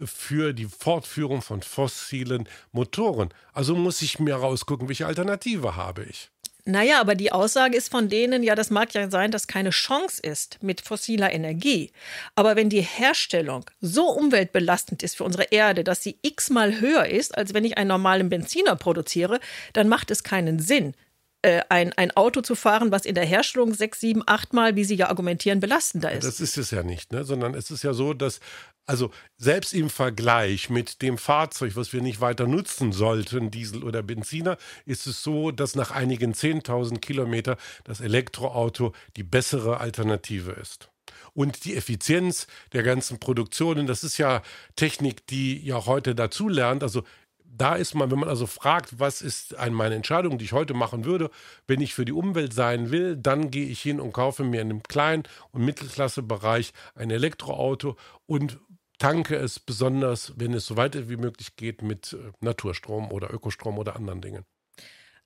für 0.01 0.53
die 0.53 0.65
Fortführung 0.65 1.41
von 1.41 1.61
fossilen 1.61 2.47
Motoren. 2.71 3.29
Also 3.53 3.75
muss 3.75 4.01
ich 4.01 4.19
mir 4.19 4.35
rausgucken, 4.35 4.87
welche 4.87 5.07
Alternative 5.07 5.75
habe 5.75 6.03
ich. 6.03 6.31
Naja, 6.65 7.01
aber 7.01 7.15
die 7.15 7.31
Aussage 7.31 7.75
ist 7.75 7.89
von 7.89 8.09
denen, 8.09 8.43
ja, 8.43 8.53
das 8.53 8.69
mag 8.69 8.93
ja 8.93 9.09
sein, 9.09 9.31
dass 9.31 9.47
keine 9.47 9.71
Chance 9.71 10.21
ist 10.21 10.61
mit 10.61 10.81
fossiler 10.81 11.31
Energie. 11.33 11.91
Aber 12.35 12.55
wenn 12.55 12.69
die 12.69 12.81
Herstellung 12.81 13.65
so 13.81 14.07
umweltbelastend 14.09 15.01
ist 15.01 15.17
für 15.17 15.23
unsere 15.23 15.45
Erde, 15.45 15.83
dass 15.83 16.03
sie 16.03 16.19
x-mal 16.21 16.79
höher 16.79 17.07
ist, 17.07 17.35
als 17.35 17.53
wenn 17.53 17.65
ich 17.65 17.77
einen 17.77 17.87
normalen 17.87 18.29
Benziner 18.29 18.75
produziere, 18.75 19.39
dann 19.73 19.87
macht 19.87 20.11
es 20.11 20.23
keinen 20.23 20.59
Sinn, 20.59 20.93
äh, 21.41 21.61
ein, 21.69 21.93
ein 21.93 22.11
Auto 22.11 22.41
zu 22.41 22.55
fahren, 22.55 22.91
was 22.91 23.05
in 23.05 23.15
der 23.15 23.25
Herstellung 23.25 23.73
sechs, 23.73 23.99
sieben, 23.99 24.23
achtmal, 24.25 24.75
wie 24.75 24.83
Sie 24.83 24.95
ja 24.95 25.09
argumentieren, 25.09 25.59
belastender 25.59 26.11
ist. 26.11 26.25
Das 26.25 26.39
ist 26.41 26.57
es 26.57 26.71
ja 26.71 26.83
nicht, 26.83 27.13
ne? 27.13 27.23
sondern 27.23 27.53
es 27.53 27.71
ist 27.71 27.83
ja 27.83 27.93
so, 27.93 28.13
dass 28.13 28.39
also 28.85 29.11
selbst 29.37 29.75
im 29.75 29.89
Vergleich 29.91 30.71
mit 30.71 31.03
dem 31.03 31.19
Fahrzeug, 31.19 31.75
was 31.75 31.93
wir 31.93 32.01
nicht 32.01 32.21
weiter 32.21 32.47
nutzen 32.47 32.91
sollten, 32.91 33.51
Diesel 33.51 33.83
oder 33.83 34.01
Benziner, 34.01 34.57
ist 34.85 35.05
es 35.05 35.21
so, 35.21 35.51
dass 35.51 35.75
nach 35.75 35.91
einigen 35.91 36.33
10.000 36.33 36.97
Kilometer 36.97 37.55
das 37.83 38.01
Elektroauto 38.01 38.93
die 39.15 39.23
bessere 39.23 39.79
Alternative 39.79 40.53
ist. 40.53 40.89
Und 41.33 41.65
die 41.65 41.75
Effizienz 41.75 42.47
der 42.73 42.81
ganzen 42.81 43.19
Produktionen, 43.19 43.85
das 43.85 44.03
ist 44.03 44.17
ja 44.17 44.41
Technik, 44.75 45.27
die 45.27 45.63
ja 45.63 45.85
heute 45.85 46.15
dazulernt. 46.15 46.81
Also 46.81 47.03
da 47.59 47.75
ist 47.75 47.93
man, 47.93 48.09
wenn 48.09 48.19
man 48.19 48.29
also 48.29 48.47
fragt, 48.47 48.99
was 48.99 49.21
ist 49.21 49.55
eine 49.55 49.75
meine 49.75 49.95
Entscheidung, 49.95 50.37
die 50.37 50.45
ich 50.45 50.53
heute 50.53 50.73
machen 50.73 51.03
würde, 51.03 51.29
wenn 51.67 51.81
ich 51.81 51.93
für 51.93 52.05
die 52.05 52.13
Umwelt 52.13 52.53
sein 52.53 52.89
will, 52.89 53.17
dann 53.17 53.51
gehe 53.51 53.67
ich 53.67 53.81
hin 53.81 53.99
und 53.99 54.13
kaufe 54.13 54.43
mir 54.43 54.61
in 54.61 54.69
einem 54.69 54.83
kleinen 54.83 55.23
und 55.51 55.65
Mittelklassebereich 55.65 56.71
ein 56.95 57.11
Elektroauto 57.11 57.97
und 58.25 58.59
tanke 58.97 59.35
es 59.35 59.59
besonders, 59.59 60.33
wenn 60.37 60.53
es 60.53 60.65
so 60.65 60.77
weit 60.77 61.09
wie 61.09 61.17
möglich 61.17 61.55
geht, 61.55 61.81
mit 61.81 62.13
äh, 62.13 62.31
Naturstrom 62.39 63.11
oder 63.11 63.33
Ökostrom 63.33 63.77
oder 63.77 63.95
anderen 63.95 64.21
Dingen. 64.21 64.45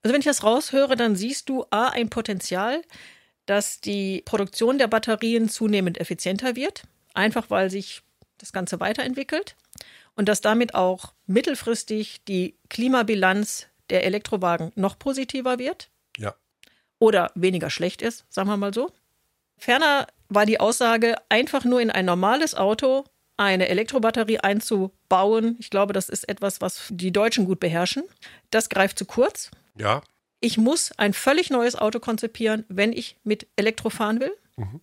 Also 0.02 0.12
wenn 0.12 0.20
ich 0.20 0.26
das 0.26 0.42
raushöre, 0.42 0.96
dann 0.96 1.16
siehst 1.16 1.48
du 1.48 1.64
A, 1.70 1.88
ein 1.88 2.10
Potenzial, 2.10 2.82
dass 3.46 3.80
die 3.80 4.22
Produktion 4.24 4.78
der 4.78 4.88
Batterien 4.88 5.48
zunehmend 5.48 6.00
effizienter 6.00 6.56
wird, 6.56 6.84
einfach 7.14 7.50
weil 7.50 7.70
sich 7.70 8.02
das 8.38 8.52
Ganze 8.52 8.80
weiterentwickelt 8.80 9.56
und 10.16 10.28
dass 10.28 10.40
damit 10.40 10.74
auch 10.74 11.12
mittelfristig 11.26 12.24
die 12.24 12.56
Klimabilanz 12.68 13.66
der 13.90 14.04
Elektrowagen 14.04 14.72
noch 14.74 14.98
positiver 14.98 15.58
wird. 15.58 15.90
Ja. 16.16 16.34
Oder 16.98 17.30
weniger 17.34 17.70
schlecht 17.70 18.02
ist, 18.02 18.24
sagen 18.30 18.48
wir 18.48 18.56
mal 18.56 18.72
so. 18.72 18.90
Ferner 19.58 20.06
war 20.28 20.46
die 20.46 20.60
Aussage, 20.60 21.16
einfach 21.28 21.64
nur 21.64 21.80
in 21.80 21.90
ein 21.90 22.06
normales 22.06 22.54
Auto 22.54 23.04
eine 23.36 23.68
Elektrobatterie 23.68 24.38
einzubauen. 24.38 25.56
Ich 25.58 25.70
glaube, 25.70 25.92
das 25.92 26.08
ist 26.08 26.28
etwas, 26.28 26.60
was 26.60 26.86
die 26.90 27.12
Deutschen 27.12 27.46
gut 27.46 27.60
beherrschen. 27.60 28.04
Das 28.50 28.68
greift 28.68 28.98
zu 28.98 29.04
kurz. 29.04 29.50
Ja. 29.76 30.02
Ich 30.40 30.56
muss 30.56 30.92
ein 30.98 31.12
völlig 31.14 31.50
neues 31.50 31.74
Auto 31.74 31.98
konzipieren, 31.98 32.64
wenn 32.68 32.92
ich 32.92 33.16
mit 33.24 33.48
Elektro 33.56 33.90
fahren 33.90 34.20
will. 34.20 34.32
Mhm 34.56 34.80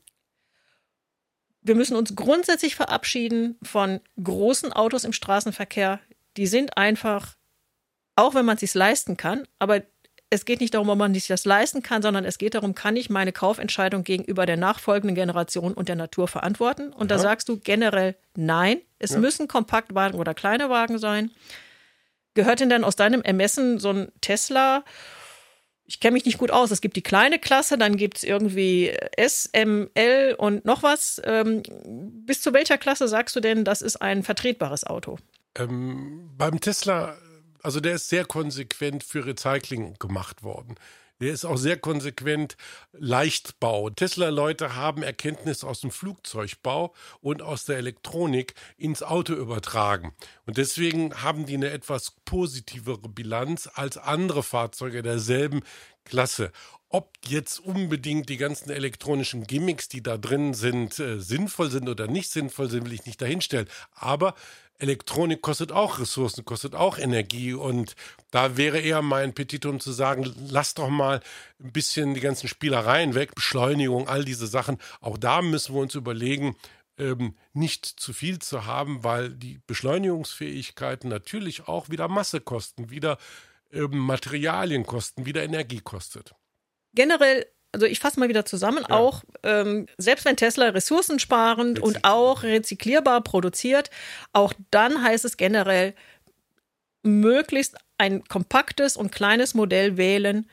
wir 1.61 1.75
müssen 1.75 1.95
uns 1.95 2.15
grundsätzlich 2.15 2.75
verabschieden 2.75 3.57
von 3.61 3.99
großen 4.21 4.73
Autos 4.73 5.03
im 5.03 5.13
Straßenverkehr. 5.13 5.99
Die 6.37 6.47
sind 6.47 6.77
einfach, 6.77 7.35
auch 8.15 8.33
wenn 8.33 8.45
man 8.45 8.55
es 8.55 8.61
sich 8.61 8.73
leisten 8.73 9.17
kann, 9.17 9.47
aber 9.59 9.81
es 10.33 10.45
geht 10.45 10.61
nicht 10.61 10.73
darum, 10.73 10.89
ob 10.89 10.97
man 10.97 11.13
sich 11.13 11.27
das 11.27 11.43
leisten 11.43 11.83
kann, 11.83 12.01
sondern 12.01 12.23
es 12.23 12.37
geht 12.37 12.55
darum, 12.55 12.73
kann 12.73 12.95
ich 12.95 13.09
meine 13.09 13.33
Kaufentscheidung 13.33 14.03
gegenüber 14.03 14.45
der 14.45 14.55
nachfolgenden 14.55 15.13
Generation 15.13 15.73
und 15.73 15.89
der 15.89 15.97
Natur 15.97 16.27
verantworten? 16.29 16.93
Und 16.93 17.11
ja. 17.11 17.17
da 17.17 17.19
sagst 17.19 17.49
du 17.49 17.59
generell 17.59 18.15
nein. 18.35 18.79
Es 18.97 19.11
ja. 19.11 19.19
müssen 19.19 19.49
Kompaktwagen 19.49 20.17
oder 20.17 20.33
kleine 20.33 20.69
Wagen 20.69 20.99
sein. 20.99 21.31
Gehört 22.33 22.61
denn 22.61 22.69
dann 22.69 22.85
aus 22.85 22.95
deinem 22.95 23.21
Ermessen 23.21 23.77
so 23.77 23.89
ein 23.89 24.11
Tesla 24.21 24.85
ich 25.91 26.00
kenne 26.00 26.13
mich 26.13 26.24
nicht 26.24 26.38
gut 26.38 26.51
aus. 26.51 26.71
Es 26.71 26.79
gibt 26.79 26.95
die 26.95 27.01
kleine 27.01 27.38
Klasse, 27.38 27.77
dann 27.77 27.98
gibt 27.98 28.19
es 28.19 28.24
irgendwie 28.24 28.95
S, 29.17 29.50
M, 29.51 29.89
L 29.93 30.36
und 30.36 30.63
noch 30.63 30.83
was. 30.83 31.21
Ähm, 31.25 31.63
bis 32.25 32.41
zu 32.41 32.53
welcher 32.53 32.77
Klasse 32.77 33.10
sagst 33.10 33.36
du 33.36 33.41
denn, 33.41 33.65
das 33.65 33.81
ist 33.81 33.98
ein 33.98 34.24
vertretbares 34.24 34.86
Auto? 34.86 35.17
Ähm, 35.55 36.29
beim 36.38 36.62
Tesla, 36.62 37.17
also 37.62 37.81
der 37.81 37.95
ist 37.95 38.07
sehr 38.07 38.24
konsequent 38.24 39.03
für 39.03 39.25
Recycling 39.25 39.95
gemacht 40.00 40.43
worden. 40.43 40.75
Der 41.21 41.31
ist 41.31 41.45
auch 41.45 41.57
sehr 41.57 41.77
konsequent 41.77 42.57
Leichtbau. 42.93 43.91
Tesla-Leute 43.91 44.75
haben 44.75 45.03
Erkenntnisse 45.03 45.67
aus 45.67 45.79
dem 45.79 45.91
Flugzeugbau 45.91 46.95
und 47.21 47.43
aus 47.43 47.65
der 47.65 47.77
Elektronik 47.77 48.55
ins 48.75 49.03
Auto 49.03 49.33
übertragen. 49.33 50.13
Und 50.47 50.57
deswegen 50.57 51.21
haben 51.21 51.45
die 51.45 51.53
eine 51.53 51.69
etwas 51.69 52.15
positivere 52.25 53.07
Bilanz 53.07 53.69
als 53.71 53.97
andere 53.97 54.41
Fahrzeuge 54.41 55.03
derselben 55.03 55.61
Klasse. 56.05 56.51
Ob 56.89 57.13
jetzt 57.25 57.59
unbedingt 57.59 58.27
die 58.27 58.37
ganzen 58.37 58.71
elektronischen 58.71 59.45
Gimmicks, 59.45 59.87
die 59.87 60.01
da 60.01 60.17
drin 60.17 60.55
sind, 60.55 60.99
äh, 60.99 61.19
sinnvoll 61.19 61.69
sind 61.69 61.87
oder 61.87 62.07
nicht 62.07 62.31
sinnvoll 62.31 62.69
sind, 62.69 62.85
will 62.85 62.93
ich 62.93 63.05
nicht 63.05 63.21
dahinstellen. 63.21 63.69
Aber 63.93 64.33
Elektronik 64.81 65.41
kostet 65.41 65.71
auch 65.71 66.00
Ressourcen, 66.00 66.43
kostet 66.43 66.73
auch 66.73 66.97
Energie. 66.97 67.53
Und 67.53 67.95
da 68.31 68.57
wäre 68.57 68.79
eher 68.79 69.01
mein 69.01 69.33
Petitum 69.33 69.79
zu 69.79 69.91
sagen, 69.91 70.33
lass 70.50 70.73
doch 70.73 70.89
mal 70.89 71.21
ein 71.63 71.71
bisschen 71.71 72.13
die 72.15 72.19
ganzen 72.19 72.47
Spielereien 72.47 73.13
weg, 73.13 73.35
Beschleunigung, 73.35 74.07
all 74.07 74.25
diese 74.25 74.47
Sachen. 74.47 74.79
Auch 75.00 75.17
da 75.17 75.41
müssen 75.41 75.75
wir 75.75 75.81
uns 75.81 75.93
überlegen, 75.93 76.55
ähm, 76.97 77.35
nicht 77.53 77.85
zu 77.85 78.11
viel 78.11 78.39
zu 78.39 78.65
haben, 78.65 79.03
weil 79.03 79.29
die 79.29 79.59
Beschleunigungsfähigkeiten 79.67 81.09
natürlich 81.09 81.67
auch 81.67 81.89
wieder 81.89 82.07
Masse 82.07 82.41
kosten, 82.41 82.89
wieder 82.89 83.17
ähm, 83.71 83.97
Materialien 83.97 84.85
kosten, 84.85 85.25
wieder 85.25 85.43
Energie 85.43 85.81
kostet. 85.81 86.33
Generell 86.93 87.45
also 87.71 87.85
ich 87.85 87.99
fasse 87.99 88.19
mal 88.19 88.29
wieder 88.29 88.45
zusammen, 88.45 88.85
ja. 88.89 88.95
auch 88.95 89.23
ähm, 89.43 89.87
selbst 89.97 90.25
wenn 90.25 90.37
Tesla 90.37 90.69
ressourcensparend 90.69 91.79
und 91.79 92.03
auch 92.03 92.43
rezyklierbar 92.43 93.21
produziert, 93.21 93.89
auch 94.33 94.53
dann 94.71 95.03
heißt 95.03 95.25
es 95.25 95.37
generell, 95.37 95.93
möglichst 97.03 97.77
ein 97.97 98.23
kompaktes 98.25 98.97
und 98.97 99.11
kleines 99.11 99.53
Modell 99.53 99.97
wählen 99.97 100.49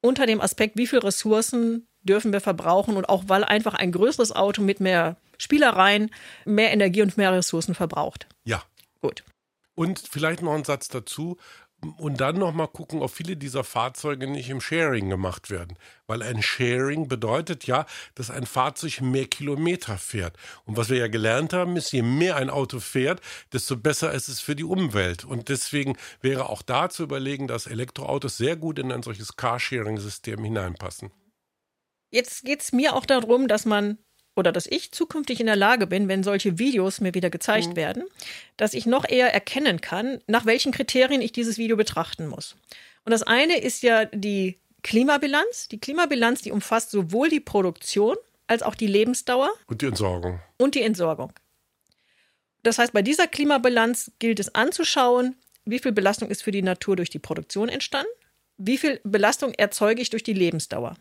unter 0.00 0.26
dem 0.26 0.40
Aspekt, 0.40 0.76
wie 0.76 0.86
viel 0.86 1.00
Ressourcen 1.00 1.86
dürfen 2.02 2.32
wir 2.32 2.40
verbrauchen 2.40 2.96
und 2.96 3.08
auch 3.08 3.24
weil 3.26 3.44
einfach 3.44 3.74
ein 3.74 3.92
größeres 3.92 4.32
Auto 4.32 4.62
mit 4.62 4.80
mehr 4.80 5.16
Spielereien 5.38 6.10
mehr 6.44 6.72
Energie 6.72 7.02
und 7.02 7.16
mehr 7.16 7.32
Ressourcen 7.32 7.74
verbraucht. 7.74 8.26
Ja. 8.44 8.62
Gut. 9.00 9.22
Und 9.74 10.00
vielleicht 10.00 10.42
noch 10.42 10.54
ein 10.54 10.64
Satz 10.64 10.88
dazu 10.88 11.36
und 11.98 12.20
dann 12.20 12.38
noch 12.38 12.52
mal 12.52 12.66
gucken, 12.66 13.02
ob 13.02 13.10
viele 13.10 13.36
dieser 13.36 13.62
Fahrzeuge 13.62 14.26
nicht 14.26 14.50
im 14.50 14.60
Sharing 14.60 15.08
gemacht 15.08 15.48
werden. 15.48 15.78
Weil 16.06 16.22
ein 16.22 16.42
Sharing 16.42 17.06
bedeutet 17.06 17.66
ja, 17.66 17.86
dass 18.14 18.30
ein 18.30 18.46
Fahrzeug 18.46 19.00
mehr 19.00 19.26
Kilometer 19.26 19.96
fährt. 19.96 20.36
Und 20.64 20.76
was 20.76 20.88
wir 20.88 20.98
ja 20.98 21.08
gelernt 21.08 21.52
haben, 21.52 21.76
ist, 21.76 21.92
je 21.92 22.02
mehr 22.02 22.36
ein 22.36 22.50
Auto 22.50 22.80
fährt, 22.80 23.20
desto 23.52 23.76
besser 23.76 24.12
ist 24.12 24.28
es 24.28 24.40
für 24.40 24.56
die 24.56 24.64
Umwelt. 24.64 25.24
Und 25.24 25.48
deswegen 25.48 25.96
wäre 26.20 26.48
auch 26.48 26.62
da 26.62 26.90
zu 26.90 27.04
überlegen, 27.04 27.46
dass 27.46 27.66
Elektroautos 27.66 28.36
sehr 28.36 28.56
gut 28.56 28.78
in 28.78 28.90
ein 28.90 29.02
solches 29.02 29.36
Carsharing-System 29.36 30.42
hineinpassen. 30.42 31.12
Jetzt 32.10 32.44
geht 32.44 32.62
es 32.62 32.72
mir 32.72 32.96
auch 32.96 33.04
darum, 33.04 33.48
dass 33.48 33.66
man 33.66 33.98
oder 34.38 34.52
dass 34.52 34.68
ich 34.68 34.92
zukünftig 34.92 35.40
in 35.40 35.46
der 35.46 35.56
Lage 35.56 35.88
bin, 35.88 36.06
wenn 36.06 36.22
solche 36.22 36.60
Videos 36.60 37.00
mir 37.00 37.12
wieder 37.12 37.28
gezeigt 37.28 37.70
mhm. 37.70 37.76
werden, 37.76 38.04
dass 38.56 38.72
ich 38.72 38.86
noch 38.86 39.04
eher 39.06 39.34
erkennen 39.34 39.80
kann, 39.80 40.20
nach 40.28 40.46
welchen 40.46 40.70
Kriterien 40.70 41.20
ich 41.20 41.32
dieses 41.32 41.58
Video 41.58 41.76
betrachten 41.76 42.28
muss. 42.28 42.54
Und 43.04 43.10
das 43.10 43.24
eine 43.24 43.58
ist 43.58 43.82
ja 43.82 44.04
die 44.04 44.56
Klimabilanz. 44.84 45.66
Die 45.66 45.80
Klimabilanz, 45.80 46.42
die 46.42 46.52
umfasst 46.52 46.92
sowohl 46.92 47.28
die 47.28 47.40
Produktion 47.40 48.16
als 48.46 48.62
auch 48.62 48.76
die 48.76 48.86
Lebensdauer. 48.86 49.50
Und 49.66 49.82
die 49.82 49.86
Entsorgung. 49.86 50.38
Und 50.56 50.76
die 50.76 50.82
Entsorgung. 50.82 51.32
Das 52.62 52.78
heißt, 52.78 52.92
bei 52.92 53.02
dieser 53.02 53.26
Klimabilanz 53.26 54.12
gilt 54.20 54.38
es 54.38 54.54
anzuschauen, 54.54 55.34
wie 55.64 55.80
viel 55.80 55.92
Belastung 55.92 56.30
ist 56.30 56.44
für 56.44 56.52
die 56.52 56.62
Natur 56.62 56.94
durch 56.94 57.10
die 57.10 57.18
Produktion 57.18 57.68
entstanden, 57.68 58.10
wie 58.56 58.78
viel 58.78 59.00
Belastung 59.02 59.52
erzeuge 59.54 60.00
ich 60.00 60.10
durch 60.10 60.22
die 60.22 60.32
Lebensdauer. 60.32 60.96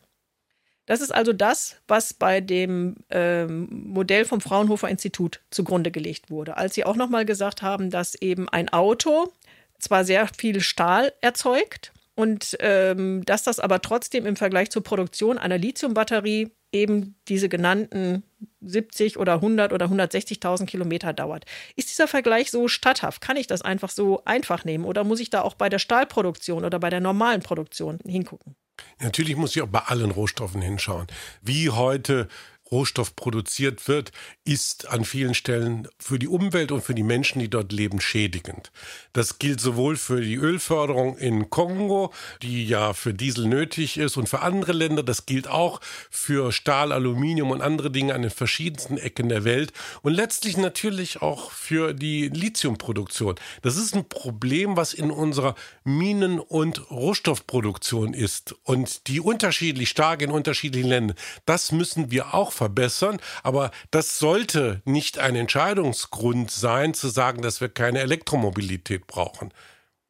Das 0.87 1.01
ist 1.01 1.13
also 1.13 1.33
das, 1.33 1.75
was 1.87 2.13
bei 2.13 2.41
dem 2.41 2.95
ähm, 3.09 3.67
Modell 3.69 4.25
vom 4.25 4.41
Fraunhofer 4.41 4.89
Institut 4.89 5.41
zugrunde 5.51 5.91
gelegt 5.91 6.31
wurde. 6.31 6.57
Als 6.57 6.73
sie 6.73 6.85
auch 6.85 6.95
nochmal 6.95 7.25
gesagt 7.25 7.61
haben, 7.61 7.91
dass 7.91 8.15
eben 8.15 8.49
ein 8.49 8.69
Auto 8.69 9.31
zwar 9.79 10.05
sehr 10.05 10.27
viel 10.27 10.61
Stahl 10.61 11.13
erzeugt 11.21 11.91
und 12.15 12.57
ähm, 12.61 13.23
dass 13.25 13.43
das 13.43 13.59
aber 13.59 13.81
trotzdem 13.81 14.25
im 14.25 14.37
Vergleich 14.37 14.71
zur 14.71 14.81
Produktion 14.81 15.37
einer 15.37 15.57
Lithiumbatterie 15.57 16.51
eben 16.71 17.15
diese 17.27 17.49
genannten 17.49 18.23
70 18.61 19.17
oder 19.17 19.35
100 19.35 19.73
oder 19.73 19.87
160.000 19.87 20.65
Kilometer 20.67 21.11
dauert. 21.11 21.45
Ist 21.75 21.89
dieser 21.89 22.07
Vergleich 22.07 22.49
so 22.49 22.69
statthaft? 22.69 23.21
Kann 23.21 23.35
ich 23.35 23.47
das 23.47 23.61
einfach 23.61 23.89
so 23.89 24.23
einfach 24.23 24.63
nehmen 24.63 24.85
oder 24.85 25.03
muss 25.03 25.19
ich 25.19 25.29
da 25.29 25.41
auch 25.41 25.53
bei 25.53 25.67
der 25.67 25.79
Stahlproduktion 25.79 26.63
oder 26.63 26.79
bei 26.79 26.89
der 26.89 27.01
normalen 27.01 27.41
Produktion 27.41 27.99
hingucken? 28.05 28.55
Natürlich 28.99 29.35
muss 29.35 29.55
ich 29.55 29.61
auch 29.61 29.67
bei 29.67 29.79
allen 29.79 30.11
Rohstoffen 30.11 30.61
hinschauen. 30.61 31.07
Wie 31.41 31.69
heute 31.69 32.27
Rohstoff 32.71 33.15
produziert 33.15 33.87
wird, 33.87 34.11
ist 34.43 34.87
an 34.89 35.05
vielen 35.05 35.33
Stellen 35.33 35.87
für 35.99 36.19
die 36.19 36.27
Umwelt 36.27 36.71
und 36.71 36.83
für 36.83 36.93
die 36.93 37.03
Menschen, 37.03 37.39
die 37.39 37.49
dort 37.49 37.71
leben, 37.71 38.01
schädigend. 38.01 38.71
Das 39.13 39.39
gilt 39.39 39.59
sowohl 39.59 39.95
für 39.95 40.21
die 40.21 40.35
Ölförderung 40.35 41.17
in 41.17 41.49
Kongo, 41.49 42.13
die 42.41 42.67
ja 42.67 42.93
für 42.93 43.13
Diesel 43.13 43.47
nötig 43.47 43.97
ist, 43.97 44.17
und 44.17 44.29
für 44.29 44.41
andere 44.41 44.73
Länder. 44.73 45.03
Das 45.03 45.25
gilt 45.25 45.47
auch 45.47 45.79
für 46.09 46.51
Stahl, 46.51 46.91
Aluminium 46.91 47.51
und 47.51 47.61
andere 47.61 47.91
Dinge 47.91 48.13
an 48.13 48.21
den 48.21 48.31
verschiedensten 48.31 48.97
Ecken 48.97 49.29
der 49.29 49.43
Welt 49.43 49.73
und 50.01 50.13
letztlich 50.13 50.57
natürlich 50.57 51.21
auch 51.21 51.51
für 51.51 51.93
die 51.93 52.29
Lithiumproduktion. 52.29 53.35
Das 53.61 53.77
ist 53.77 53.95
ein 53.95 54.07
Problem, 54.07 54.77
was 54.77 54.93
in 54.93 55.11
unserer 55.11 55.55
Minen- 55.83 56.39
und 56.39 56.89
Rohstoffproduktion 56.91 58.13
ist 58.13 58.55
und 58.63 59.07
die 59.07 59.19
unterschiedlich 59.19 59.89
stark 59.89 60.21
in 60.21 60.31
unterschiedlichen 60.31 60.89
Ländern. 60.89 61.17
Das 61.45 61.71
müssen 61.71 62.11
wir 62.11 62.33
auch 62.33 62.51
verbessern. 62.57 63.19
Aber 63.43 63.71
das 63.91 64.19
sollte 64.19 64.81
nicht 64.83 65.19
ein 65.19 65.35
Entscheidungsgrund 65.35 66.51
sein, 66.51 66.93
zu 66.93 67.07
sagen, 67.07 67.41
dass 67.41 67.61
wir 67.61 67.69
keine 67.69 67.99
Elektromobilität 67.99 69.07
brauchen 69.07 69.53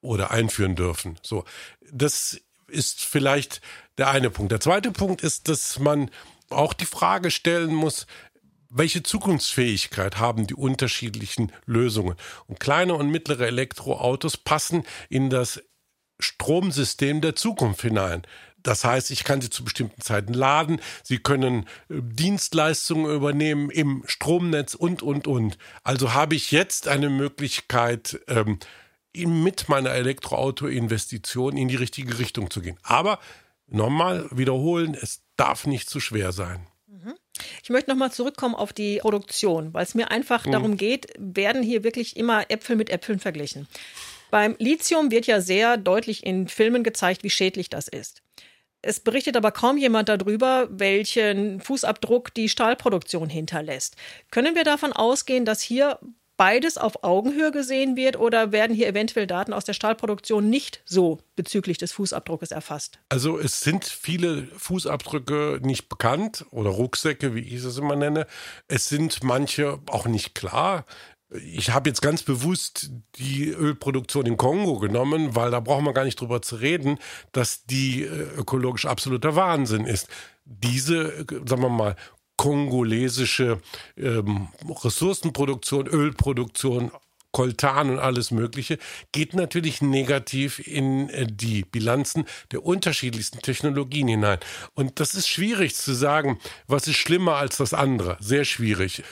oder 0.02 0.32
einführen 0.32 0.76
dürfen. 0.76 1.20
So, 1.22 1.44
das 1.92 2.42
ist 2.68 3.04
vielleicht 3.04 3.62
der 3.98 4.10
eine 4.10 4.30
Punkt. 4.30 4.52
Der 4.52 4.60
zweite 4.60 4.92
Punkt 4.92 5.22
ist, 5.22 5.48
dass 5.48 5.80
man 5.80 6.10
auch 6.50 6.74
die 6.74 6.86
Frage 6.86 7.32
stellen 7.32 7.74
muss, 7.74 8.08
welche 8.70 9.04
Zukunftsfähigkeit 9.04 10.18
haben 10.18 10.46
die 10.48 10.54
unterschiedlichen 10.54 11.52
Lösungen? 11.66 12.16
Und 12.48 12.60
kleine 12.60 12.96
und 12.96 13.10
mittlere 13.10 13.48
Elektroautos 13.48 14.38
passen 14.38 14.84
in 15.10 15.30
das 15.30 15.62
Stromsystem 16.20 17.22
der 17.22 17.36
Zukunft 17.36 17.82
hinein. 17.82 18.24
Das 18.64 18.84
heißt, 18.84 19.12
ich 19.12 19.24
kann 19.24 19.42
sie 19.42 19.50
zu 19.50 19.64
bestimmten 19.64 20.02
Zeiten 20.02 20.34
laden, 20.34 20.82
sie 21.04 21.20
können 21.20 21.66
äh, 21.90 22.02
Dienstleistungen 22.02 23.14
übernehmen 23.14 23.70
im 23.70 24.04
Stromnetz 24.06 24.74
und, 24.74 25.04
und, 25.04 25.28
und. 25.28 25.58
Also 25.84 26.14
habe 26.14 26.36
ich 26.36 26.52
jetzt 26.52 26.88
eine 26.88 27.10
Möglichkeit, 27.10 28.20
ähm, 28.28 28.60
mit 29.26 29.70
meiner 29.70 29.92
Elektroauto-Investition 29.92 31.58
in 31.58 31.68
die 31.68 31.76
richtige 31.76 32.20
Richtung 32.20 32.52
zu 32.52 32.62
gehen. 32.62 32.78
Aber 32.84 33.20
nochmal 33.68 34.28
wiederholen, 34.32 34.96
es 35.00 35.24
darf 35.38 35.66
nicht 35.66 35.90
zu 35.90 36.00
schwer 36.00 36.32
sein. 36.32 36.68
Mhm. 36.88 37.14
Ich 37.64 37.70
möchte 37.70 37.90
nochmal 37.90 38.12
zurückkommen 38.12 38.56
auf 38.56 38.74
die 38.74 39.00
Produktion, 39.00 39.74
weil 39.74 39.84
es 39.84 39.96
mir 39.96 40.12
einfach 40.12 40.46
mhm. 40.46 40.52
darum 40.52 40.78
geht, 40.78 41.08
werden 41.18 41.64
hier 41.64 41.84
wirklich 41.84 42.18
immer 42.18 42.50
Äpfel 42.52 42.76
mit 42.76 42.90
Äpfeln 42.90 43.20
verglichen. 43.20 43.68
Beim 44.30 44.56
Lithium 44.60 45.10
wird 45.10 45.26
ja 45.26 45.40
sehr 45.42 45.78
deutlich 45.78 46.26
in 46.26 46.48
Filmen 46.48 46.84
gezeigt, 46.84 47.24
wie 47.24 47.30
schädlich 47.30 47.70
das 47.70 47.88
ist. 47.88 48.22
Es 48.88 49.02
berichtet 49.02 49.36
aber 49.36 49.52
kaum 49.52 49.78
jemand 49.78 50.08
darüber, 50.08 50.70
welchen 50.72 51.60
Fußabdruck 51.60 52.34
die 52.34 52.48
Stahlproduktion 52.48 53.28
hinterlässt. 53.28 53.98
Können 54.32 54.56
wir 54.56 54.64
davon 54.64 54.94
ausgehen, 54.94 55.44
dass 55.44 55.60
hier 55.60 56.00
beides 56.38 56.78
auf 56.78 57.04
Augenhöhe 57.04 57.52
gesehen 57.52 57.98
wird 57.98 58.18
oder 58.18 58.54
werden 58.54 58.74
hier 58.74 58.88
eventuell 58.88 59.28
Daten 59.28 59.52
aus 59.52 59.66
der 59.66 59.74
Stahlproduktion 59.74 60.50
nicht 60.50 60.84
so 60.86 61.20
bezüglich 61.36 61.78
des 61.78 61.92
Fußabdruckes 61.92 62.52
erfasst? 62.52 63.00
Also 63.10 63.38
es 63.38 63.60
sind 63.60 63.84
viele 63.84 64.48
Fußabdrücke 64.56 65.60
nicht 65.62 65.90
bekannt 65.90 66.46
oder 66.52 66.70
Rucksäcke, 66.70 67.36
wie 67.36 67.42
ich 67.42 67.56
es 67.56 67.78
immer 67.78 67.98
nenne. 67.98 68.26
Es 68.70 68.88
sind 68.88 69.22
manche 69.22 69.80
auch 69.88 70.06
nicht 70.06 70.34
klar. 70.34 70.86
Ich 71.30 71.72
habe 71.72 71.90
jetzt 71.90 72.02
ganz 72.02 72.24
bewusst 72.24 72.90
die 73.16 73.50
Ölproduktion 73.50 74.26
in 74.26 74.38
Kongo 74.38 74.80
genommen, 74.80 75.36
weil 75.36 75.52
da 75.52 75.60
braucht 75.60 75.84
man 75.84 75.94
gar 75.94 76.06
nicht 76.06 76.20
drüber 76.20 76.42
zu 76.42 76.56
reden, 76.56 77.00
dass 77.34 77.66
die 77.66 78.04
äh, 78.04 78.28
ökologisch 78.38 78.86
absoluter 78.86 79.36
Wahnsinn 79.36 79.86
ist. 79.86 80.08
Diese, 80.46 81.14
äh, 81.14 81.26
sagen 81.46 81.64
wir 81.64 81.70
mal, 81.70 81.96
kongolesische 82.38 83.60
ähm, 83.98 84.48
Ressourcenproduktion, 84.70 85.88
Ölproduktion, 85.88 86.92
Koltan 87.32 87.90
und 87.90 88.00
alles 88.00 88.32
Mögliche, 88.32 88.78
geht 89.12 89.34
natürlich 89.34 89.82
negativ 89.82 90.66
in 90.66 91.10
äh, 91.10 91.28
die 91.30 91.64
Bilanzen 91.64 92.26
der 92.52 92.66
unterschiedlichsten 92.66 93.40
Technologien 93.42 94.08
hinein. 94.08 94.40
Und 94.76 95.02
das 95.02 95.14
ist 95.14 95.28
schwierig 95.28 95.76
zu 95.76 95.94
sagen, 95.94 96.40
was 96.68 96.88
ist 96.88 96.96
schlimmer 96.96 97.36
als 97.36 97.58
das 97.58 97.74
andere. 97.74 98.18
Sehr 98.22 98.46
schwierig. 98.46 99.04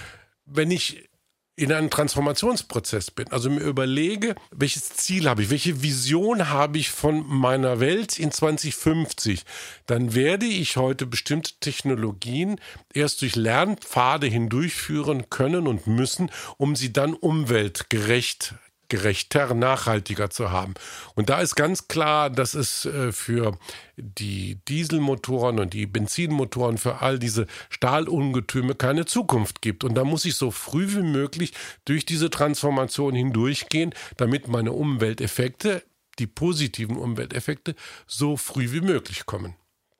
Wenn 0.45 0.71
ich 0.71 1.10
in 1.58 1.72
einem 1.72 1.89
Transformationsprozess 1.89 3.12
bin, 3.12 3.32
also 3.32 3.50
mir 3.50 3.62
überlege, 3.62 4.36
welches 4.52 4.89
Ziel 4.89 5.30
habe 5.30 5.44
ich, 5.44 5.50
welche 5.50 5.82
Vision 5.82 6.50
habe 6.50 6.78
ich 6.78 6.89
von 6.89 7.26
meiner 7.28 7.80
Welt 7.80 8.20
in 8.20 8.32
2050, 8.32 9.44
dann 9.86 10.13
werde 10.13 10.46
ich 10.46 10.76
heute 10.76 11.06
bestimmte 11.06 11.54
Technologien 11.62 12.60
erst 12.94 13.22
durch 13.22 13.36
Lernpfade 13.36 14.28
hindurchführen 14.28 15.30
können 15.30 15.68
und 15.68 15.88
müssen, 15.88 16.30
um 16.58 16.76
sie 16.76 16.91
dann 16.91 17.13
umweltgerecht 17.13 18.56
gerechter, 18.89 19.54
nachhaltiger 19.54 20.30
zu 20.30 20.52
haben. 20.52 20.74
Und 21.15 21.30
da 21.30 21.41
ist 21.41 21.56
ganz 21.56 21.88
klar, 21.88 22.30
dass 22.30 22.54
es 22.54 22.86
äh, 22.86 23.12
für 23.12 23.58
die 23.98 24.60
Dieselmotoren 24.67 25.60
und 25.60 25.74
die 25.74 25.86
Benzinmotoren, 25.86 26.78
für 26.78 27.02
all 27.02 27.19
diese 27.19 27.48
Stahlungetüme 27.69 28.76
keine 28.76 29.06
Zukunft 29.06 29.62
gibt. 29.62 29.84
Und 29.84 29.95
da 29.95 30.04
muss 30.04 30.26
ich 30.26 30.36
so 30.36 30.52
früh 30.52 30.93
wie 30.93 31.04
möglich 31.04 31.54
durch 31.86 32.06
diese 32.06 32.30
Transformation 32.30 33.15
hindurchgehen, 33.15 33.93
damit 34.17 34.48
meine 34.48 34.71
Umwelteffekte, 34.71 35.84
die 36.19 36.28
positiven 36.28 36.98
Umwelteffekte, 36.98 37.76
so 38.08 38.38
früh 38.38 38.71
wie 38.71 38.82
möglich 38.82 39.26
kommen. 39.26 39.56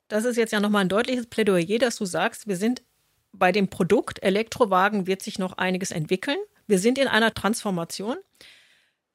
Das 0.08 0.24
ist 0.24 0.36
jetzt 0.36 0.52
ja 0.52 0.60
nochmal 0.60 0.82
ein 0.82 0.88
deutliches 0.88 1.26
Plädoyer, 1.26 1.78
dass 1.78 1.96
du 1.96 2.04
sagst, 2.04 2.46
wir 2.46 2.56
sind 2.56 2.82
bei 3.32 3.52
dem 3.52 3.68
Produkt 3.68 4.22
Elektrowagen 4.22 5.06
wird 5.06 5.22
sich 5.22 5.38
noch 5.38 5.58
einiges 5.58 5.90
entwickeln. 5.90 6.38
Wir 6.66 6.78
sind 6.78 6.98
in 6.98 7.08
einer 7.08 7.34
Transformation 7.34 8.16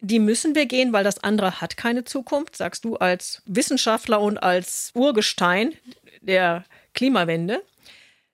die 0.02 0.20
müssen 0.20 0.56
wir 0.56 0.66
gehen, 0.66 0.94
weil 0.94 1.04
das 1.04 1.24
andere 1.24 1.62
hat 1.62 1.78
keine 1.78 2.04
Zukunft, 2.04 2.58
sagst 2.58 2.84
du 2.84 2.98
als 2.98 3.42
Wissenschaftler 3.46 4.20
und 4.20 4.40
als 4.40 4.92
Urgestein 4.96 5.74
der 6.22 6.66
Klimawende. 6.94 7.62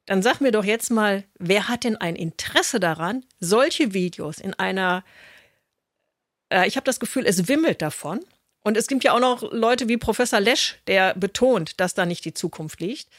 Dann 0.05 0.23
sag 0.23 0.39
mir 0.39 0.51
doch 0.51 0.63
jetzt 0.63 0.89
mal, 0.89 1.25
wer 1.37 1.67
hat 1.67 1.83
denn 1.83 1.97
ein 1.97 2.15
Interesse 2.15 2.79
daran, 2.79 3.25
solche 3.41 3.93
Videos 3.93 4.39
in 4.39 4.53
einer, 4.53 5.03
äh, 6.49 6.65
ich 6.65 6.77
habe 6.77 6.85
das 6.85 7.01
Gefühl, 7.01 7.25
es 7.25 7.49
wimmelt 7.49 7.81
davon. 7.81 8.21
Und 8.63 8.77
es 8.77 8.87
gibt 8.87 9.03
ja 9.03 9.13
auch 9.13 9.19
noch 9.19 9.51
Leute 9.51 9.89
wie 9.89 9.97
Professor 9.97 10.39
Lesch, 10.39 10.77
der 10.87 11.13
betont, 11.15 11.79
dass 11.79 11.93
da 11.93 12.05
nicht 12.05 12.23
die 12.25 12.33
Zukunft 12.33 12.79
liegt. 12.79 13.09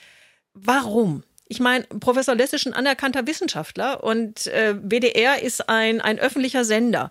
Warum? 0.55 1.23
Ich 1.47 1.61
meine, 1.61 1.85
Professor 1.85 2.35
Lesch 2.35 2.53
ist 2.53 2.67
ein 2.67 2.75
anerkannter 2.75 3.27
Wissenschaftler 3.27 4.03
und 4.03 4.47
äh, 4.49 4.75
WDR 4.75 5.43
ist 5.43 5.69
ein, 5.69 6.01
ein 6.01 6.19
öffentlicher 6.19 6.65
Sender. 6.65 7.11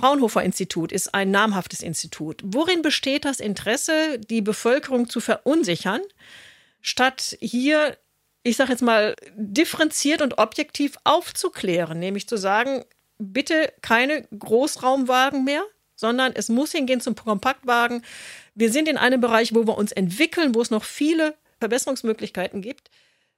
Fraunhofer 0.00 0.42
Institut 0.42 0.92
ist 0.92 1.14
ein 1.14 1.30
namhaftes 1.30 1.82
Institut. 1.82 2.40
Worin 2.42 2.80
besteht 2.80 3.26
das 3.26 3.38
Interesse, 3.38 4.18
die 4.18 4.40
Bevölkerung 4.40 5.10
zu 5.10 5.20
verunsichern, 5.20 6.00
statt 6.80 7.36
hier, 7.40 7.98
ich 8.42 8.56
sage 8.56 8.72
jetzt 8.72 8.80
mal, 8.80 9.14
differenziert 9.36 10.22
und 10.22 10.38
objektiv 10.38 10.96
aufzuklären, 11.04 11.98
nämlich 11.98 12.26
zu 12.26 12.38
sagen, 12.38 12.84
bitte 13.18 13.72
keine 13.82 14.26
Großraumwagen 14.38 15.44
mehr, 15.44 15.62
sondern 15.96 16.32
es 16.34 16.48
muss 16.48 16.72
hingehen 16.72 17.02
zum 17.02 17.14
Kompaktwagen. 17.14 18.02
Wir 18.54 18.72
sind 18.72 18.88
in 18.88 18.96
einem 18.96 19.20
Bereich, 19.20 19.54
wo 19.54 19.66
wir 19.66 19.76
uns 19.76 19.92
entwickeln, 19.92 20.54
wo 20.54 20.62
es 20.62 20.70
noch 20.70 20.84
viele 20.84 21.34
Verbesserungsmöglichkeiten 21.58 22.62
gibt. 22.62 22.90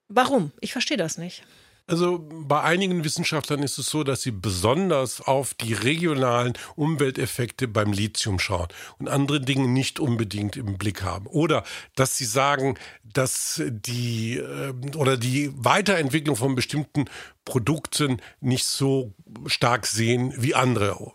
Warum? 0.07 0.53
Ich 0.61 0.71
verstehe 0.71 0.97
das 0.97 1.19
nicht. 1.19 1.43
Also 1.87 2.25
bei 2.31 2.63
einigen 2.63 3.05
Wissenschaftlern 3.05 3.63
ist 3.63 3.79
es 3.79 3.87
so, 3.87 4.05
dass 4.05 4.23
sie 4.23 4.31
besonders 4.31 5.21
auf 5.21 5.55
die 5.55 5.75
regionalen 5.75 6.55
Umwelteffekte 6.77 7.69
beim 7.69 7.93
Lithium 7.93 8.39
schauen 8.39 8.69
und 8.99 9.09
andere 9.09 9.41
Dinge 9.41 9.69
nicht 9.69 9.99
unbedingt 9.99 10.57
im 10.57 10.79
Blick 10.79 11.03
haben. 11.03 11.27
Oder 11.27 11.65
dass 11.95 12.17
sie 12.17 12.25
sagen, 12.25 12.79
dass 13.03 13.61
die 13.67 14.39
äh, 14.39 14.73
oder 14.97 15.17
die 15.17 15.53
Weiterentwicklung 15.57 16.37
von 16.37 16.55
bestimmten 16.55 17.07
Produkten 17.45 18.23
nicht 18.41 18.65
so 18.65 19.13
stark 19.47 19.87
sehen 19.87 20.33
wie 20.37 20.55
andere. 20.55 21.13